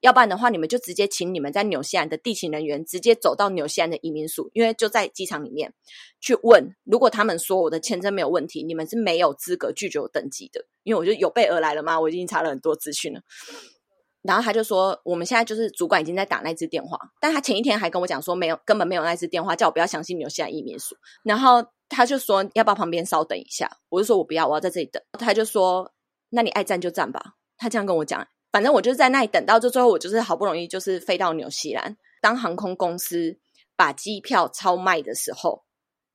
[0.00, 5.72] 要不然的话，你们就直接请你们在纽西兰的地勤人员直接走到纽西兰的移民署，因为就在机场里面
[6.20, 6.76] 去问。
[6.84, 13.22] 如果他们说我的签证没有问题，你们是没有资格拒绝我登机的，因为我就有备而来了嘛，我已经查了很多资讯了。
[14.22, 20.96] 然后他就说，我们现在就是主管已经在打那支电话，但他前一天还跟我讲说没有，根本没有那支电话，叫我不要相信纽西兰移民署。
[21.22, 21.64] 然后。
[21.94, 25.02] 他就说要不要旁边稍等一下，我就说我不要，我要在这里等。
[25.18, 25.92] 他就说
[26.30, 27.34] 那你爱站就站吧。
[27.58, 31.98] 他这样跟我讲，反正我就在那里等到就最后，我就是好不容易就是飞到纽西兰。
[32.22, 33.36] 当航空公司
[33.76, 35.64] 把机票超卖的时候，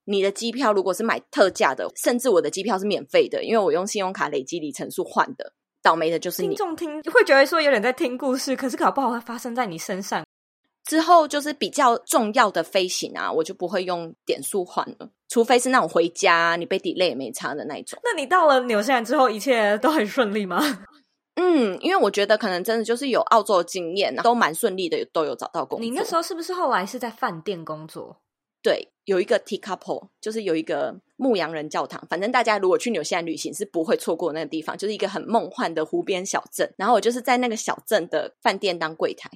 [0.05, 5.53] 你的机票如果是买特价的，甚至我的机票是免费的，因为我用信用卡累积里程数换的。
[5.87, 6.49] 倒霉的就是你。
[6.49, 10.25] 听众听会觉得说有点在听故事，可是搞不好会发生在你身上。
[10.83, 17.97] 之后就是比较重要的飞行啊，我就不会用点数换了，除非是那种回家你被 delay 也没差的那种。
[18.03, 20.61] 那你到了纽西兰之后，一切都很顺利吗？
[21.35, 25.85] 嗯，因为我觉得可能真的就是有澳洲的经验，都蛮顺利的，都有找到工作。
[25.85, 28.17] 你那时候是不是后来是在饭店工作？
[28.67, 32.05] 对，有一个 Tekapo，就是有一个牧羊人教堂。
[32.09, 36.73] 反正大家如果去纽西兰旅行，是不会错过那个地方，就是一个很梦幻的湖边小镇。
[36.77, 39.29] 然后我就是在那个小镇的饭店当柜台。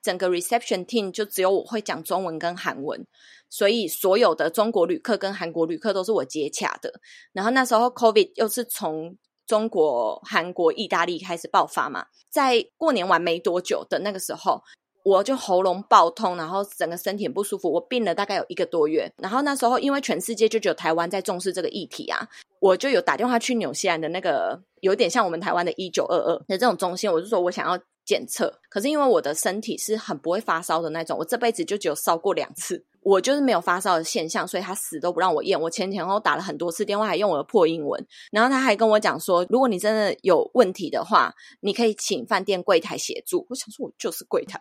[0.00, 3.06] 整个 reception team 就只有我会讲中文跟韩文，
[3.50, 6.90] 所以所有的中国旅客跟韩国旅客都是我接洽的。
[7.34, 14.62] 然后那时候 COVID 又是从中国、韩国、意大利开始爆发嘛，在过年完没多久的那个时候，
[15.08, 19.10] 我就喉咙爆痛，然后整个身体很不舒服，我病了大概有一个多月。
[19.16, 22.28] 然后那时候因为全世界就只有台湾在重视这个议题啊，
[22.60, 27.78] 我就有打电话去纽西兰的那个有点像我们台湾的一九二二的这种中心，我就说我想要。
[28.08, 35.60] 检测，可是因为我的身体是很不会发烧的那种，我这辈子就只有烧过两次，我就是没有发烧的现象，所以他死都不让我验。
[35.60, 38.02] 我前前后后打了很多次电话，还用我的破英文，
[38.32, 43.46] 然后他还跟我讲说，如果你真的有问题的话，你可以请饭店柜台协助。
[43.50, 44.58] 我想说，我就是柜台。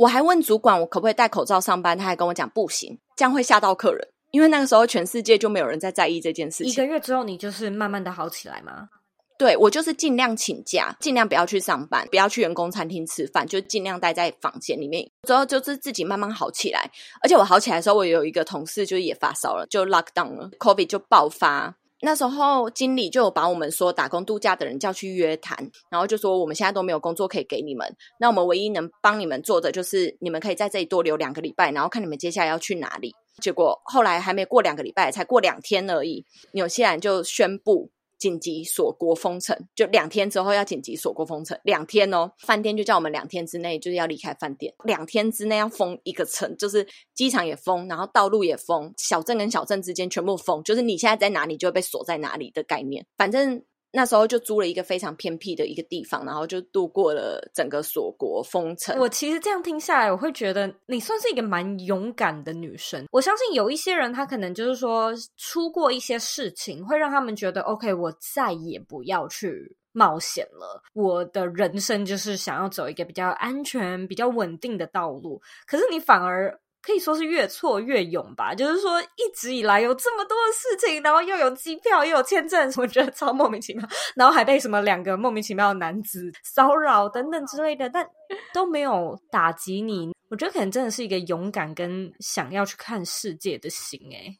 [0.00, 6.72] 我还问主管我可不可以戴口罩上班，他还跟我讲不行，这样会吓到客人，因为那个时候全世界就没有人在在意这件事情。
[6.72, 8.88] 一个月之后，你就是慢慢的好起来吗？
[9.36, 15.06] 对，我就是尽量请假，尽量不要去上班，不要去员工餐厅吃饭，就尽量待在房间里面。
[15.26, 16.90] 之后就是自己慢慢好起来。
[17.22, 21.76] 而且我好起来的时候，我有一个同事就也发烧了，就 lock down 了，COVID 就爆发。
[22.02, 33.14] 那时候经理就有把我们说打工度假的人叫去约谈，然后就说我们现在都没有工作可以给你们，那我们唯一能帮你们做的就是你们可以在这里多留两个礼拜，然后看你们接下来要去哪里。
[33.40, 37.90] 结果后来还没过两个礼拜，才过两天而已，纽西兰就宣布。
[38.20, 53.64] 紧急锁国封城，就两天之后要紧急锁国封城，两天哦，饭店就叫我们两天之内就是要离开饭店，两天之内要封一个城，就是机场也封，然后道路也封，小镇跟小镇之间全部封，就是你现在在哪里就会被锁在哪里的概念，反正。
[53.92, 58.98] 那时候就租了一个非常偏僻的一个地方，然后就度过了整个锁国封城。
[58.98, 63.04] 我其实这样听下来，我会觉得你算是一个蛮勇敢的女生。
[63.10, 70.82] 我相信有一些人，他可能就是说出过一些事情，会让他们觉得 OK，我再也不要去冒险了。
[70.94, 75.40] 我的人生就是想要走一个比较安全、比较稳定的道路。
[75.66, 78.54] 可是你反而可以说是越挫越勇吧。
[78.54, 83.86] 就是说，一直以来有这么多的事情，然后又有机票，又有签证， 我觉得超莫名其妙。
[84.14, 88.06] 然后还被什么两个莫名其妙的男子骚扰等等之类的，但
[88.52, 90.12] 都没有打击你。
[90.28, 94.00] 我觉得可能真的是一个勇敢跟想要去看世界的心。
[94.12, 94.38] 诶，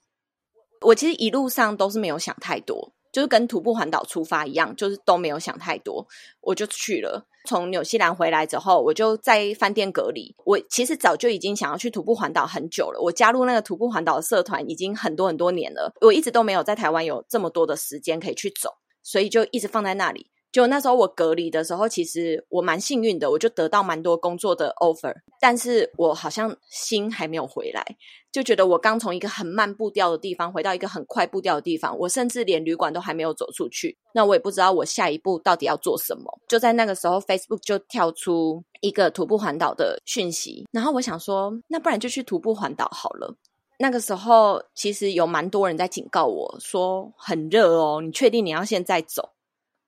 [0.82, 2.93] 我其实一路上都是没有想太多。
[3.12, 6.07] 就是跟徒步环岛出发一样，就是都没有想太多，
[6.41, 7.26] 我就去了。
[7.47, 10.34] 从纽西兰回来之后，我就在饭店隔离。
[10.45, 13.01] 我其实早就已经想要去徒步环岛很久了。
[13.01, 15.93] 我加入那个徒步环岛的社团已经很多很多年了。
[16.01, 18.70] 我一直都没有在台湾有这么多的时间可以去走，
[19.03, 20.30] 所以就一直放在那里。
[20.53, 27.84] 就那时候我隔离的时候，其实我蛮幸运的，我就得到蛮多工作的 offer，但是我好像心还没有回来，
[28.32, 36.24] 就觉得我刚从一个很慢步调的地方回到一个很快步调的地方，我甚至连旅馆都还没有走出去，那我也不知道我下一步到底要做什么。
[36.48, 43.36] 就在那个时候，Facebook 就跳出一个徒步环岛的讯息，然后我想说，那不然就去徒步环岛好了。
[43.78, 49.30] 那个时候其实有蛮多人在警告我说，很热哦，你确定你要现在走？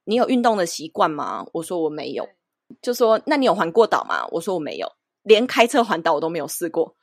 [0.05, 1.47] 你有运动的习惯吗？
[1.53, 2.29] 我说我没有。
[2.81, 4.27] 就说那你有环过岛吗？
[4.31, 4.89] 我说我没有，
[5.23, 6.97] 连开车环岛我都没有试过。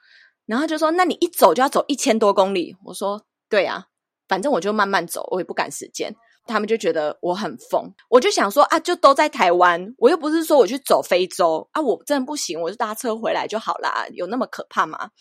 [0.46, 2.76] 然后就说那你一走就要走一千多公里。
[2.84, 3.86] 我说对啊，
[4.28, 6.16] 反正我就慢慢走，我也不赶时间。
[6.48, 7.94] 他们就觉得我很疯。
[8.10, 15.12] 我就想说啊，就都在台湾，我又不是说我去走非洲啊，我真的不行，我就搭车回来就好啦，有那么可怕吗？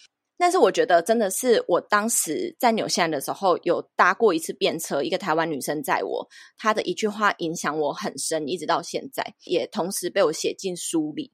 [0.41, 11.33] 但是我觉得真的是，我当时在纽西兰的时候有搭过一次便车，一个台湾女生载我，她的一句话影响我很深，一直到现在，也同时被我写进书里。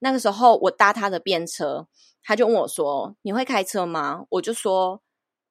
[0.00, 1.86] 那个时候我搭她的便车，
[2.24, 5.00] 她就问我说：“你会开车吗？”我就说：“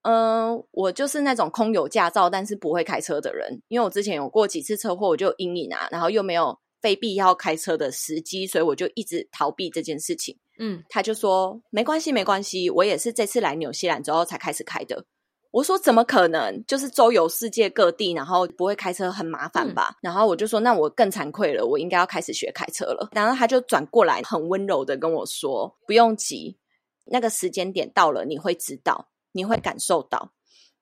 [0.04, 15.06] 嗯、我就是那种空有驾照但是不会开车的人，因为我之前有过几次车祸，我就有阴影啊，然后又没有非必要开车的时机，所以我就一直逃避这件事情。”嗯，他就说没关系，没关系，我也是这次来纽西兰之后才开始开的。
[15.52, 16.64] 我说怎么可能？
[16.68, 19.90] 就是周游世界各地，然后不会开车很麻烦吧？
[19.94, 23.10] 嗯、然后我就说那我更惭愧了，我应该要开始学开车了。
[23.14, 26.60] 然后他就转过来，很温柔的跟我说：“不用急，
[27.06, 30.34] 那个时间点到了，你会知道，你会感受到。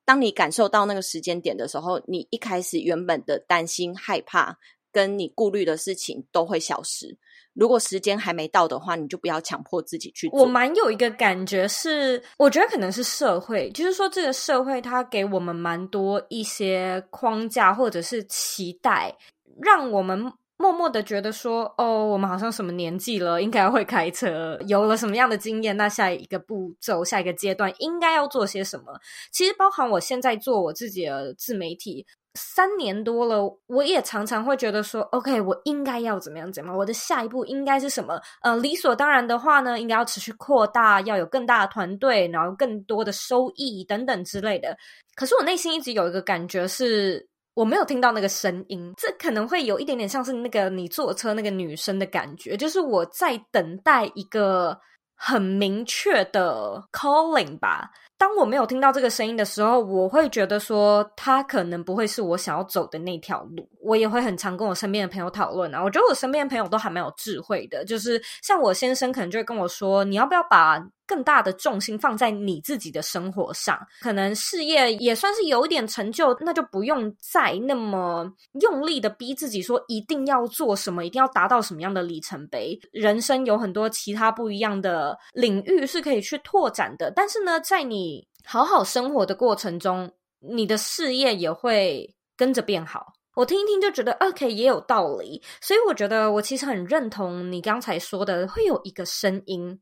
[0.04, 4.58] 当你感受到那个时间点的时候，你一开始原本的担心、害怕
[4.92, 7.18] 跟你顾虑的事情都会消失。”
[7.58, 10.41] 如果时间还没到的话，你就不要强迫自己去做。
[10.41, 19.16] 我蛮有一个感觉是，我觉得可能是社会，就是说这个社会它给我们蛮多一些框架或者是期待，
[19.60, 28.99] 让我们默默的觉得说，哦，我们好像什么年纪了，应该会开车，有了什么样的经验，那下一个步骤、下一个阶段应该要做些什么。
[29.32, 32.05] 其实包含我现在做我自己的自媒体。
[32.39, 36.72] 三年多了，我也常常会觉得说，OK，我应该要怎么样怎么？
[36.78, 38.22] 我的下一步应该是什么？
[38.43, 44.78] 呃，理所当然的话呢，应该要持续扩大，要有更大的团队，然后更多的收益等等之类的。
[45.16, 47.28] 可是我内心一直有一个感觉是，
[47.58, 48.93] 我没有听到那个声音。
[48.95, 54.80] 这可能会有一点点像是那个你坐车那个女生的感觉，就是我在等待一个
[55.16, 57.89] 很明确的 calling 吧。
[58.18, 63.68] 当我没有听到这个声音的时候，我会觉得说，他可能不会是我想要走的那条路。
[63.80, 65.82] 我也会很常跟我身边的朋友讨论啊。
[65.82, 73.80] 我觉得我身边的朋友都还蛮有智慧的，就是像我先生可能就会跟我说，你要不要把更大的重心放在你自己的生活上？
[74.01, 82.78] 可能事业也算是有一点成就，那就不用再那么用力的逼自己说一定要做什么，一定要达到什么样的里程碑。
[82.91, 93.14] 人生有很多其他不一样的领域是可以去拓展的，但是呢，在你你好好生活的过程中，你的事业也会跟着变好。
[93.36, 95.41] 我听一听就觉得 OK，也有道理。
[95.60, 99.80] 所以我觉得我其实很认同你刚才说的，会有一个声音，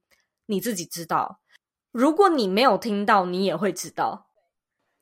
[0.48, 1.40] 你自己知道。
[1.92, 4.26] 如果你没有听到，你也会知道，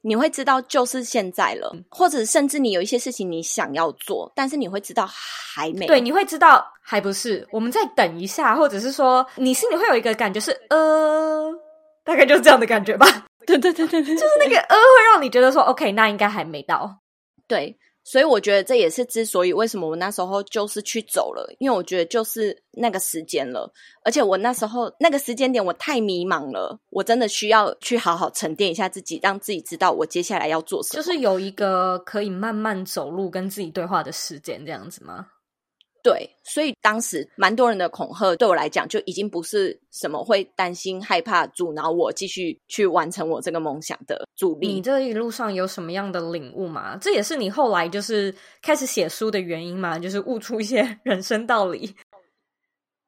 [0.02, 5.88] 你会知道就是现在了，或者甚至你有一些事情你想要做，但是你会知道还没。
[5.88, 11.50] 对，你会知道还不是，我们再等一下，或者是说你心里会有一个感觉是呃。
[12.04, 13.06] 大概就是这样的感觉吧。
[13.46, 17.02] 对对对对对，就是那个呃，会让你觉得说，OK，那应该还没到。
[17.46, 23.70] 对，所以我觉得这也是之所以为什么我那时候就是去走了，因为我觉得就是那个时间了，
[24.06, 35.28] 而且我那时候那个时间点我太迷茫了，我真的需要去好好沉淀一下自己，让自己知道我接下来要做什么，就是有一个可以慢慢走路跟自己对话的时间，这样子吗？
[36.04, 44.68] 对，所以当时蛮多人的恐吓，对我来讲就已经不是什么会担心、害怕、阻挠我继续去完成我这个梦想的阻力。
[44.68, 46.98] 你这一路上有什么样的领悟吗？
[46.98, 49.98] 这也是你后来就是开始写书的原因嘛？
[49.98, 51.96] 就是悟出一些 人生道理。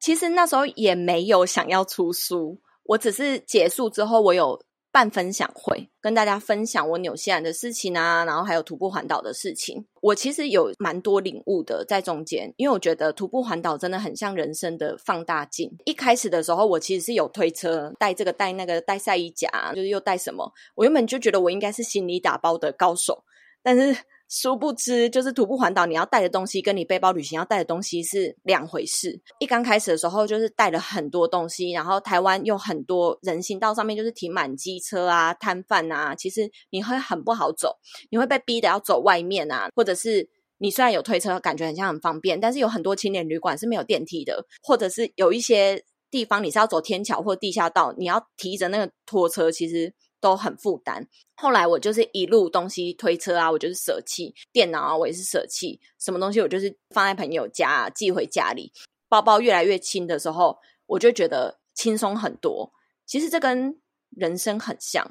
[0.00, 4.58] 其实那时候也没有想要出书，我只是结束之后，我有
[4.96, 9.84] 办分享会，跟大家分享我纽西兰的事情啊，然后还有徒步环岛的事情。
[10.00, 15.70] 我其实有蛮多领悟的在中间，因为我觉得徒步环岛真的很像人生的放大镜。
[15.84, 20.50] 一开始的时候，我其实是有推车，带这个带那个，带晒衣夹，就是又带什么。
[20.74, 23.22] 我原本就觉得我应该是行李打包的高手，
[23.62, 23.94] 但是。
[24.28, 29.20] 殊不知，就是徒步环岛，你要带的东西跟你背包旅行要带的东西是两回事。
[29.38, 37.76] 一刚开始的时候，就是带了很多东西，然后台湾又很多人行道上面就是停满机车啊、摊贩啊，其实你会很不好走，
[38.10, 49.94] 你会被逼得要走外面啊，或者是你虽然有推车，感觉很像很方便，但是有很多青年旅馆是没有电梯的，或者是有一些地方你是要走天桥或地下道，你要提着那个拖车，其实。
[50.26, 51.06] 都很负担。
[51.36, 58.72] 后来我就是一路东西推车啊，我就是舍弃电脑啊，我也是舍弃什么东西，我就是放在朋友家，寄回家里。
[59.08, 62.72] 包包越来越轻的时候，我就觉得轻松很多。
[63.06, 65.08] 其实这跟人生很像，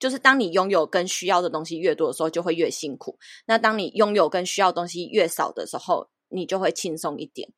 [0.00, 3.16] 就是当你拥有跟需要的东西越多的时候，就会越辛苦。
[3.46, 7.48] 那当你拥有跟需要东西越少的时候，你就会轻松一点。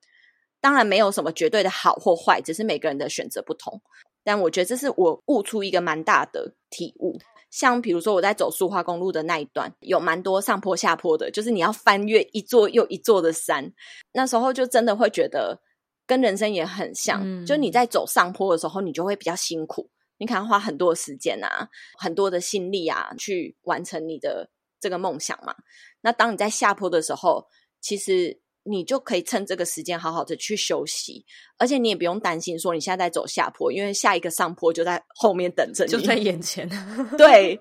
[0.60, 3.80] 当然没有什么绝对的好或坏，只是每个人的选择不同。
[4.28, 7.18] 但我觉得这是我悟出一个蛮大的体悟，
[7.50, 13.72] 像比如说我在走苏花公路的那一段，有蛮多上坡下坡的，就是你要翻越一座又一座的山，
[14.12, 15.62] 那时候就真的会觉得
[16.06, 25.54] 跟人生也很像，嗯、就你在走上坡的时候，你就会比较辛苦，你可能花很多时间啊，很多的心力啊，去完成你的这个梦想嘛。
[26.02, 27.46] 那当你在下坡的时候，
[27.80, 28.42] 其实。
[28.68, 31.24] 你就可以趁这个时间好好的去休息，
[31.56, 36.68] 而且你也不用担心说你现在在走下坡，因为下一个上坡就在后面等着你，就在 眼前。
[37.16, 37.58] 对，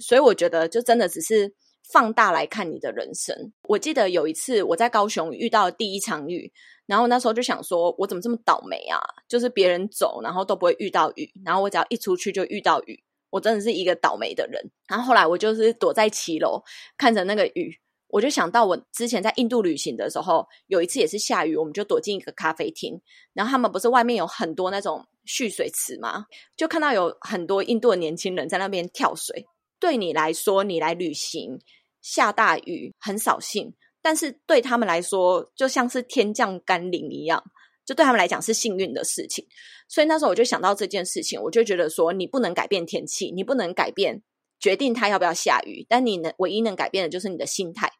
[0.00, 1.52] 所以我觉得就真的只是
[1.92, 3.52] 放大来看你的人生。
[3.64, 6.50] 我记得有一次我在高雄遇到第一场雨，
[6.86, 8.98] 然后那时候就想说，我怎么这么倒霉啊？
[9.28, 14.70] 就是别人走，然后都不会遇到雨，然后我只要一出去就遇到雨，我真的是一个倒霉的人。
[14.88, 16.62] 然后后来我就是躲在七楼
[16.96, 17.78] 看着那个雨。
[18.10, 23.00] 我就想到我之前在印度旅行的时候，有一次也是下雨，我们就躲进一个咖啡厅，
[23.32, 26.26] 然后他们不是外面有很多那种蓄水池吗？
[26.56, 29.46] 就看到有很多印度的年轻人在那边跳水。
[29.78, 31.58] 对你来说，你来旅行
[32.02, 37.42] 下大雨很扫兴，但是对他们来说，就像是天降甘霖一样，
[37.86, 39.46] 就对他们来讲是幸运的事情。
[39.88, 44.22] 所以那时候我就想到这件事情，我就觉得说，你不能改变天气，你不能改变
[44.58, 47.90] 决定它要不要下雨，但你能唯一能改变的就是你的心态。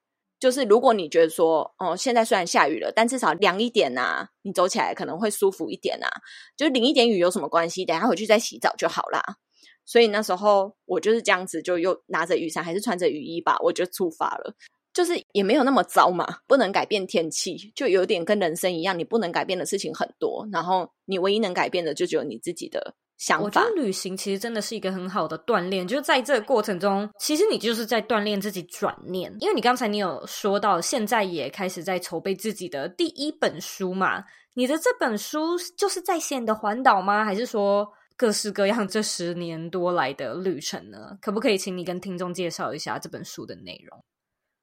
[0.40, 6.08] 就是如果你觉得说，哦，现在虽然下雨了，但至少凉一点呐，你走起来可能会舒服一点呐。
[6.56, 7.84] 就淋一点雨有什么关系？
[7.84, 9.22] 等下回去再洗澡就好啦。
[9.84, 14.54] 所以那时候我就是这样子，就又拿着雨伞，还是穿着雨衣吧，我就出发了。
[14.94, 22.94] 就是也没有那么糟嘛，不能改变天气，就有点跟人生一样，你不能改变的事情很多，然后你唯一能改变的就只有你自己的。
[23.42, 29.30] 我觉得旅行其实真的是一个很好的锻炼，就是在这个过程中，其实你就是在锻炼自己转念。
[29.40, 34.24] 因为你刚才你有说到，现在也开始在筹备自己的第一本书嘛？
[34.54, 37.22] 你的这本书就是在写你的环岛吗？
[37.22, 41.18] 还是说各式各样这十年多来的旅程呢？
[41.20, 44.02] 可不可以请你跟听众介绍一下这本书的内容？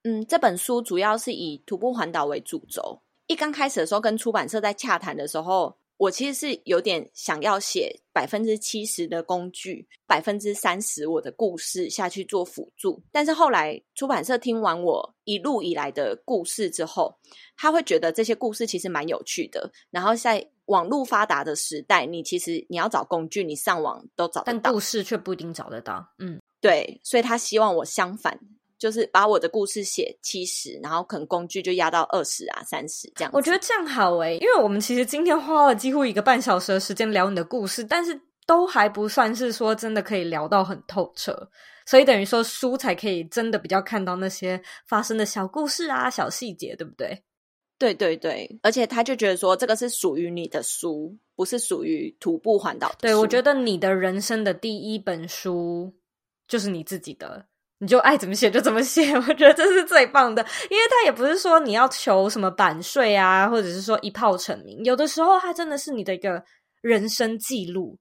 [0.04, 3.04] 嗯，这本书主要是以徒步环岛为主轴。
[3.28, 5.78] 一刚开始的时候，跟出版社在洽谈的时候。
[5.98, 13.02] 我其实是有点想要写百分之七十的工具，百分之三十我的故事下去做辅助。
[13.12, 17.18] 但是后来出版社听完我一路以来的故事之后，
[17.56, 19.72] 他会觉得这些故事其实蛮有趣的。
[19.90, 26.08] 然后在网络发达的时代，你其实你要找工具，你上网都找得到，但故事却不一定找得到。
[26.20, 28.40] 嗯，对，所以他希望我相反。
[28.78, 33.32] 就是把我的故事写七十，然后可能工具就压到二十啊、三十这样。
[33.34, 41.50] 我觉得这样好诶，因为我们其实今天花了几乎一个半小时的时间聊你的故事，但是都还不算是说真的可以聊到很透彻，
[41.86, 47.24] 所以等于说书才可以真的比较看到那些发生的小故事啊、小细节，对不对？
[47.80, 52.92] 对对对，而且他就觉得说这个是属于你的书，不是属于徒步环岛。
[53.00, 55.94] 对，我觉得你的人生的第一本书
[56.48, 57.46] 就是你自己的。
[57.80, 66.44] 你就爱怎么写就怎么写， 我觉得这是最棒的，因为他也不是说你要求什么版税啊，或者是说一炮成名，有的时候它真的是你的一个
[66.82, 67.98] 人生记录，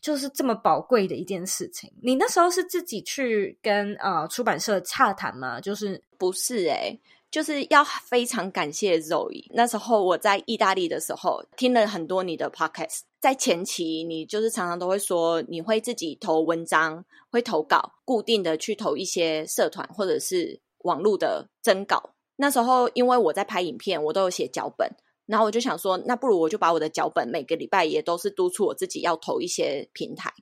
[0.00, 1.92] 就是这么宝贵的一件事情。
[2.02, 5.60] 你那时候是自己去跟呃出版社洽谈吗？
[5.60, 7.00] 就是不是诶、
[7.32, 9.46] 就是要非常感谢 Zoe。
[9.54, 13.00] 那时候我在意大利的时候，听了很多你的 podcast。
[13.20, 22.10] 在前期，你就是常常都会说你会自己投文章，会投稿，固定的去投一些社团或者是网络的征稿。
[22.36, 24.90] 那时候因为我在拍影片，我都有写脚本，
[25.26, 30.32] 然后我就想说，那不如我就把我的脚本每个礼拜也都是督促我自己要投一些平台。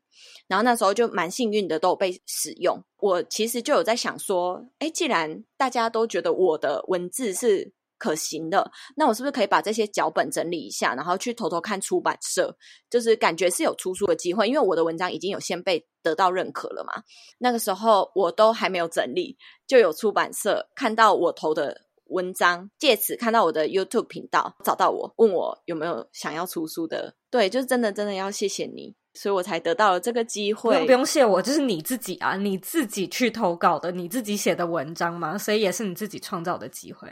[0.47, 2.83] 然后那时候就蛮幸运的，都有被使用。
[2.99, 12.55] 我其实就有在想说，诶，既然大家都觉得我的文字是可行的，那我是不是可以把这些脚本整理一下，然后去偷偷看出版社，
[12.91, 17.03] 就是感觉是有出书的机会，因为我的文章已经有先被得到认可了嘛。
[17.39, 27.17] 那个时候我都还没有整理，就有出版社看到我投的文章，借此看到我的 YouTube 频道，找到我，问我有没有想要出书的。
[27.31, 28.95] 对，就是真的真的要谢谢你。
[29.15, 30.87] 所以我才得到了这个机会。
[30.87, 37.09] 不用，谢我，就是你自己啊，你自己去投稿的，你自己写的文章嘛，所以也是你自己创造的机会。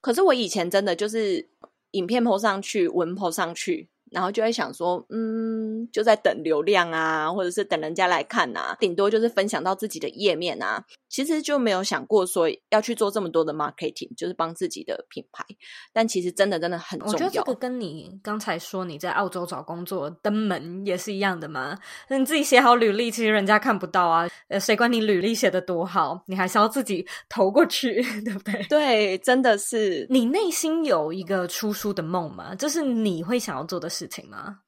[0.00, 1.50] 可是我以前真的就是
[1.90, 3.90] 影片 po 上去，文 po 上去。
[4.12, 10.84] 然后就会想说，嗯，就在等流量啊，或者是等人家来看啊，顶多就是分享到自己的页面啊。
[11.08, 15.44] 其实就没有想过说要去做这么多的 marketing，就是帮自己的品牌。
[15.92, 17.12] 但其实真的真的很重要。
[17.12, 21.78] 我觉得这个跟你刚才说你在澳洲找工作登门也是一样的嘛。
[22.08, 24.28] 那你自己写好履历，其实人家看不到啊。
[24.48, 28.62] 呃，谁管你履历写的多好，你还是要自己投过去， 对不对？
[28.68, 30.06] 对，真的是。
[30.08, 32.54] 你内心有一个出书的梦吗？
[32.54, 34.01] 这是你会想要做的事。
[34.02, 34.58] 事情吗？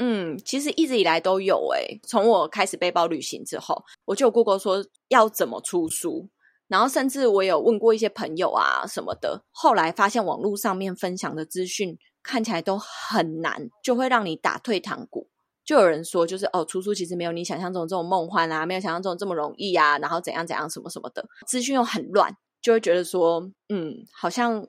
[0.00, 2.00] 嗯，其实一直以来都有诶。
[2.02, 6.28] 从我开始背包旅行之后，我就有姑姑说要怎么出书，
[6.66, 9.44] 然后甚至我有问过一些朋友啊什么的。
[9.50, 15.28] 后来发现网络上面分享的资讯看起来都很难，就会让你打退堂鼓。
[15.64, 24.66] 就有人说，就是哦，出书其实没有你想象中这种梦幻啊，没有想象中这么容易啊，然后怎样怎样什么什么的，资讯又很乱，就会觉得说，嗯，好像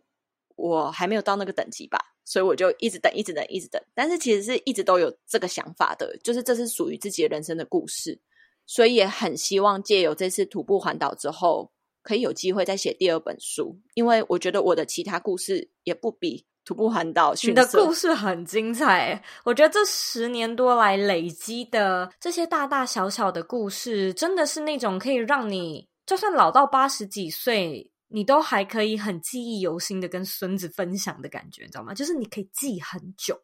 [0.55, 1.99] 我还没有到那个等级吧。
[2.29, 3.81] 所以我就一直等，一直等，一直等。
[3.95, 8.19] 但是其实是一直都有这个想法的，就是这是属于自己的人生的故事，
[8.67, 11.71] 所以也很希望借由这次徒步环岛之后，
[12.03, 13.75] 可以有机会再写第二本书。
[13.95, 17.33] 因为我觉得我的其他故事也不比徒步环岛。
[17.41, 27.88] 你的故事很精彩，我觉得这十年多来累积的这些大大小小的故事，真的是那种可以让你就算老到八十几岁。
[28.09, 31.93] 你都还可以很记忆犹新的跟孙子分享的感觉，你知道吗？
[31.93, 33.39] 就是你可以记很久，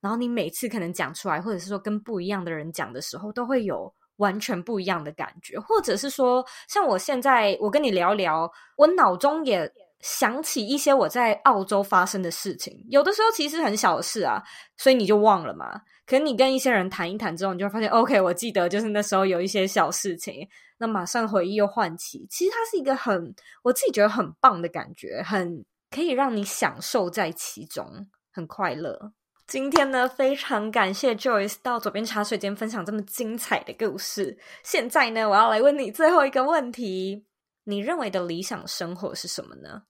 [0.00, 14.42] 然后你每次可能讲出来，或者是说跟不一样的人讲的时候，都会有完全不一样的感觉，或者是说，像我现在我跟你聊聊，我脑中也想起一些我在澳洲发生的事情，有的时候其实很小的事啊，
[14.76, 15.82] 所以你就忘了嘛。
[16.08, 20.48] 可你跟一些人谈一谈之后，你就会发现，OK，我记得就是那时候有一些小事情。
[20.78, 29.12] 那马上回忆又唤起，其实它是一个很我自己觉得很棒的感觉，很可以让你享受在其中，很快乐。
[29.46, 34.38] 今天呢，非常感谢 Joyce 到左边茶水间分享这么精彩的故事。
[34.62, 37.26] 现在呢，我要来问你最后一个问题：
[37.64, 39.82] 你认为的理想生活是什么呢？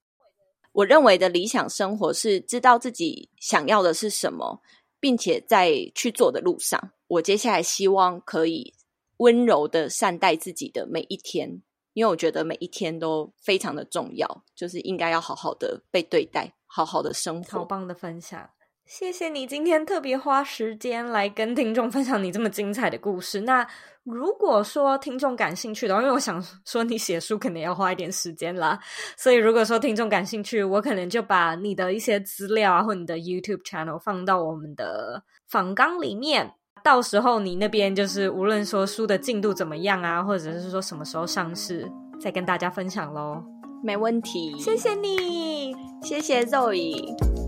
[0.72, 4.60] 我认为的理想生活是知道自己想要的是什么，
[5.00, 6.92] 并且在去做的路上。
[7.06, 8.74] 我接下来希望可以。
[9.18, 11.60] 温柔的善待自己的每一天，
[11.92, 17.58] 因为我觉得每一天都非常的重要，就是应该要好好的被对待，好好的生活。
[17.58, 18.48] 好棒的分享，
[18.88, 23.42] 谢谢你今天特别花时间来跟听众分享你这么精彩的故事。
[23.42, 23.64] 那
[24.02, 28.78] 如果说听众感兴趣的话，因为我想说你写书可能要花一点时间啦，
[29.14, 36.54] 所以如果说听众感兴趣，我可能就把你的一些资料啊，或你的 YouTube channel 放到我们的访纲里面。
[36.82, 41.86] 到时候你那边就是无论说书的进度怎么样啊，或者是说什么时候上市，
[42.18, 43.44] 再跟大家分享喽。
[43.84, 47.14] 没问题，谢谢你，谢谢 Zoe。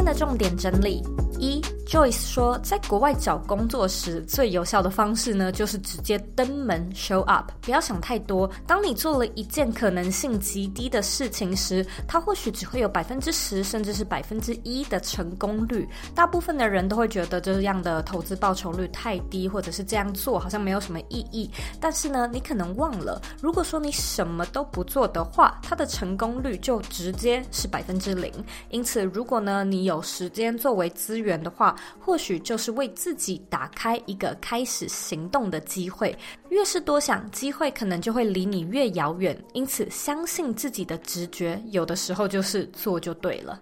[0.00, 1.02] 天的重点整理
[1.38, 1.60] 一。
[1.90, 8.48] Joyce 说，在国外找工作时，最有效的方式呢，就是直接登门 show up，不要想太多。
[8.64, 15.84] 当你做了一件可能性极低的事情时，它或许只会有百分之十，甚至是百分之一的成功率。
[16.14, 21.50] 大部分的人都会觉得这样的投资报酬率太低，或者是这样做好像没有什么意义。
[21.80, 28.32] 但是呢，你可能忘了，如果说你什么都不做的话，它的成功率就直接是百分之零。
[28.68, 36.16] 因此，如果呢，你有时间作为资源的话，或许就是为自己打开一个开始行动的机会。
[36.48, 39.36] 越是多想，机会可能就会离你越遥远。
[39.52, 43.60] 因此，相信自己的直觉，有的时候就是做就对了。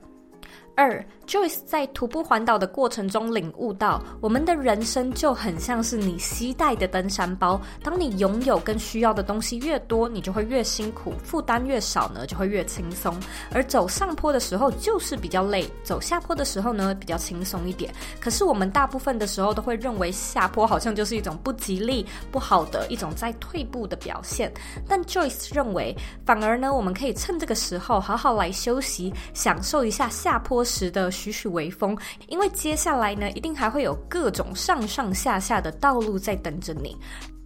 [0.79, 7.61] 二，Joyce 在徒步环岛的过程中领悟到，我们的人生就很像是你携带的登山包。
[7.83, 13.13] 当你拥有跟需要的东西越多，你就会越辛苦；负担越少呢，就会越轻松。
[13.53, 17.93] 而走上坡的时候就是比较累，走下坡的时候呢，比较轻松一点。
[18.21, 24.49] 可是我们大部分的时候都会认为下坡好像就是一种不吉利、不好的一种在退步的表现。
[24.87, 25.93] 但 Joyce 认为，
[26.25, 31.99] 反而呢，我们可以趁这个时候好好来休息，享受一下下坡时的徐徐微风，
[32.29, 36.97] 因为接下来呢，一定还会有各种上上下下的道路在等着你。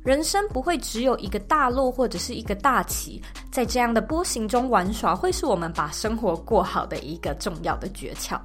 [0.04, 8.36] 人生不会只有一个大落或者是一个大起，在这样的波形中玩耍，会是我们把生活过好的一个重要的诀窍。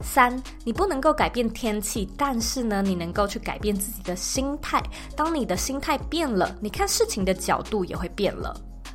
[0.00, 4.82] 三，你不能够改变天气，但是呢，你能够去改变自己的心态。
[5.14, 8.52] 当你的心态变了，你看事情的角度也会变了。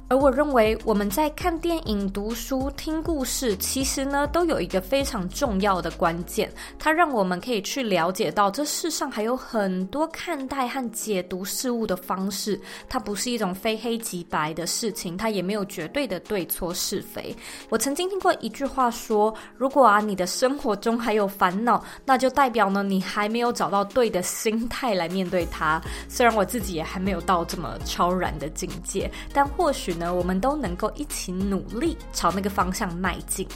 [0.10, 6.50] 而我认为，我们在看电影、读书、听故事，其实呢，都有一个非常重要的关键，
[6.80, 17.36] 它让我们可以去了解到，这世上还有很多看待和解读事物的方式，它不是一种非黑即白的事情，它也没有绝对的对错是非。
[17.68, 25.82] 我曾经听过一句话说，如果啊，你的生活中还有烦恼，那就代表呢，你还没有找到对的心态来面对它。
[26.08, 29.97] 虽然我自己也还没有到这么超然的境界，但或许。
[29.98, 33.48] 呢，我们都能够一起努力，朝那个方向迈进。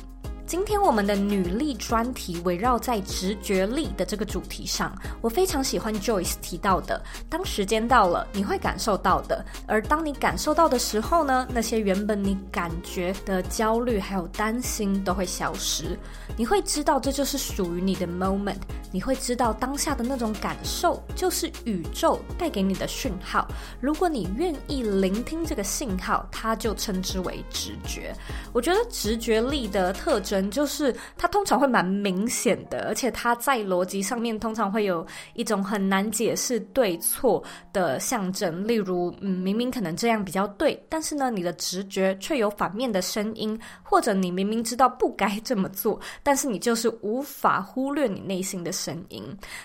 [0.51, 15.97] 今天我们的女力专题围绕在直觉力的这个主题上，我非常喜欢 Joyce 提到的：当时间到了，你会感受到的；而当你感受到的时候呢，那些原本你感觉的焦虑还有担心都会消失。
[16.35, 18.59] 你会知道这就是属于你的 moment，
[18.91, 23.47] 你会知道当下的那种感受就是宇宙带给你的讯号。
[23.79, 28.13] 如果你愿意聆听这个信号，它就称之为直觉。
[28.51, 30.40] 我觉得直觉力的特征。
[30.49, 38.65] 就是它通常会蛮明显的，而且它在逻辑上面通常会有一种很难解释对错的象征。
[38.65, 49.23] 例如，嗯，明明可能这样比较对，但是呢，你的直觉却有反面的声音，或者你明明知道不该这么做，但是你就是无法忽略你内心的声音。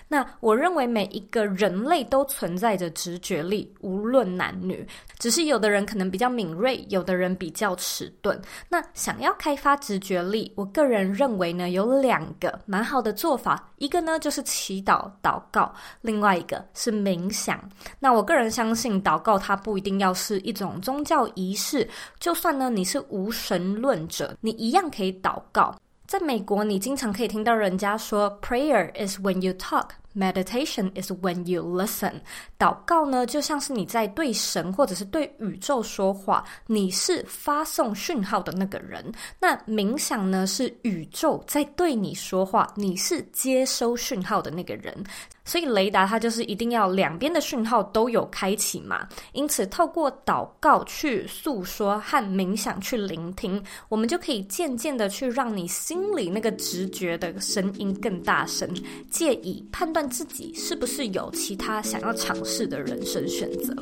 [0.09, 4.87] 那我认为每一个人类都存在着直觉力，无论男女，
[5.19, 8.37] 只是有的人可能比较敏锐，有的人比较迟钝。
[8.69, 17.59] 那想要开发直觉力，我个人认为呢，有两个蛮好的做法，一个呢就是祈祷祷告，另外一个是冥想。
[17.99, 21.89] 那我个人相信，祷告它不一定要是一种宗教仪式，
[22.19, 25.75] 就算呢你是无神论者，你一样可以祷告。
[26.07, 29.89] 在美国，你经常可以听到人家说，Prayer is when you talk。
[30.17, 32.15] Meditation is when you listen。
[32.59, 39.05] 祷告呢，就像是你在对神或者是对宇宙说话，你是发送讯号的那个人。
[39.39, 45.05] 那冥想呢，是宇宙在对你说话，你是接收讯号的那个人。
[45.45, 49.07] 所以雷达它就是一定要两边的讯号都有开启嘛。
[49.33, 58.69] 因此，透过祷告去诉说和冥想去聆听，我们就可以渐渐的去让你心里那个直觉的声音更大声，
[59.11, 60.06] 借以判断。
[60.09, 63.75] 自己是不是有其他想要尝试的人生选择？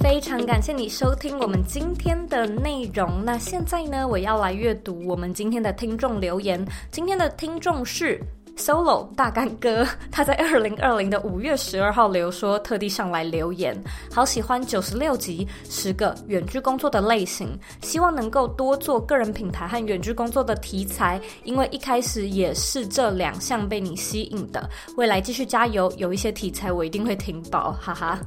[0.00, 3.24] 非常感谢你收听我们今天的内容。
[3.24, 6.62] 那现在呢，我要来阅读我们今天的听众留言。
[6.90, 8.20] 今天的听众是。
[8.56, 13.76] Solo 大干哥，他在二零二零的五月十二号留说，特地上来留言，
[14.10, 28.18] 好喜欢九十六集十个远距工作的类型，希望能够多做个人品牌和远距工作的题材，因为一开始也是这两项被你吸引的，未来继续加油，有一些题材我一定会听报，哈哈。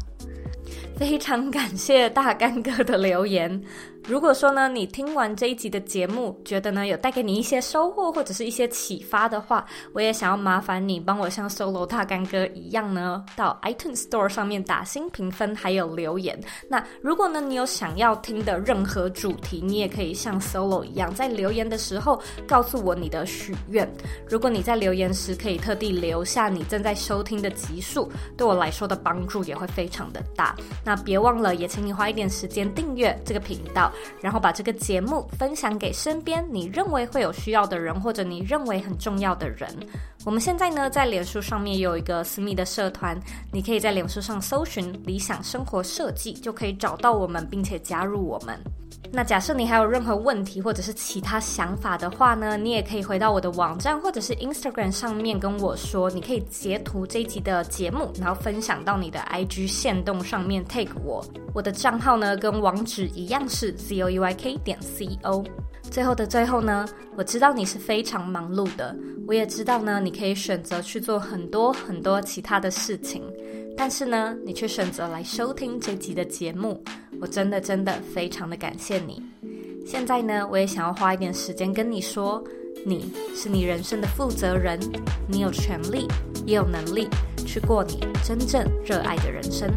[0.98, 3.62] 非常感谢大干哥的留言。
[4.08, 16.40] 如果说呢，你听完这一集的节目，觉得呢有带给你一些收获或者是一些启发的话，我也想要麻烦你帮我像 Solo 大干哥一样呢，到 iTunes Store 上面打星评分还有留言。
[16.70, 23.92] 那如果呢你有想要听的任何主题，你也可以像 Solo 一样，在留言的时候告诉我你的许愿。
[24.30, 30.56] 如果你在留言时可以特地留下你正在收听的集数，对我来说的帮助也会非常的大。
[30.84, 33.92] 那别忘了，也请你花一点时间订阅这个频道。
[34.22, 39.70] 然后把这个节目分享给身边你认为会有需要的人，或者你认为很重要的人。
[40.26, 43.18] 我们现在呢，在脸书上面有一个私密的社团，
[43.52, 48.60] 你可以在脸书上搜寻“理想生活设计”，就可以找到我们，并且加入我们。
[49.12, 56.10] 那假设你还有任何问题或者是其他想法的话呢，你也可以回到我的网站或者是 Instagram 上面跟我说。
[56.12, 61.26] 你可以截图这一集的节目，然后分享到你的 IG 限动上面 tag 我。
[61.54, 65.46] 我的账号呢跟网址一样是 zoyk 点 co。
[65.90, 66.86] 最后的最后呢，
[67.16, 68.96] 我知道你是非常忙碌的，
[69.26, 73.24] 我也知道呢，你可以选择去做很多很多其他的事情，
[73.78, 76.84] 但是呢，你却选择来收听这集的节目。
[77.20, 79.24] 我真的真的非常的感谢你。
[79.86, 82.44] 现在呢，我也想要花一点时间跟你说，
[82.86, 84.80] 你是你人生的负责人，
[85.28, 86.08] 你有权利
[86.46, 87.08] 也有能力
[87.46, 89.72] 去过你真正热爱的人生。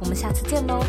[0.00, 0.84] 我们下次见喽。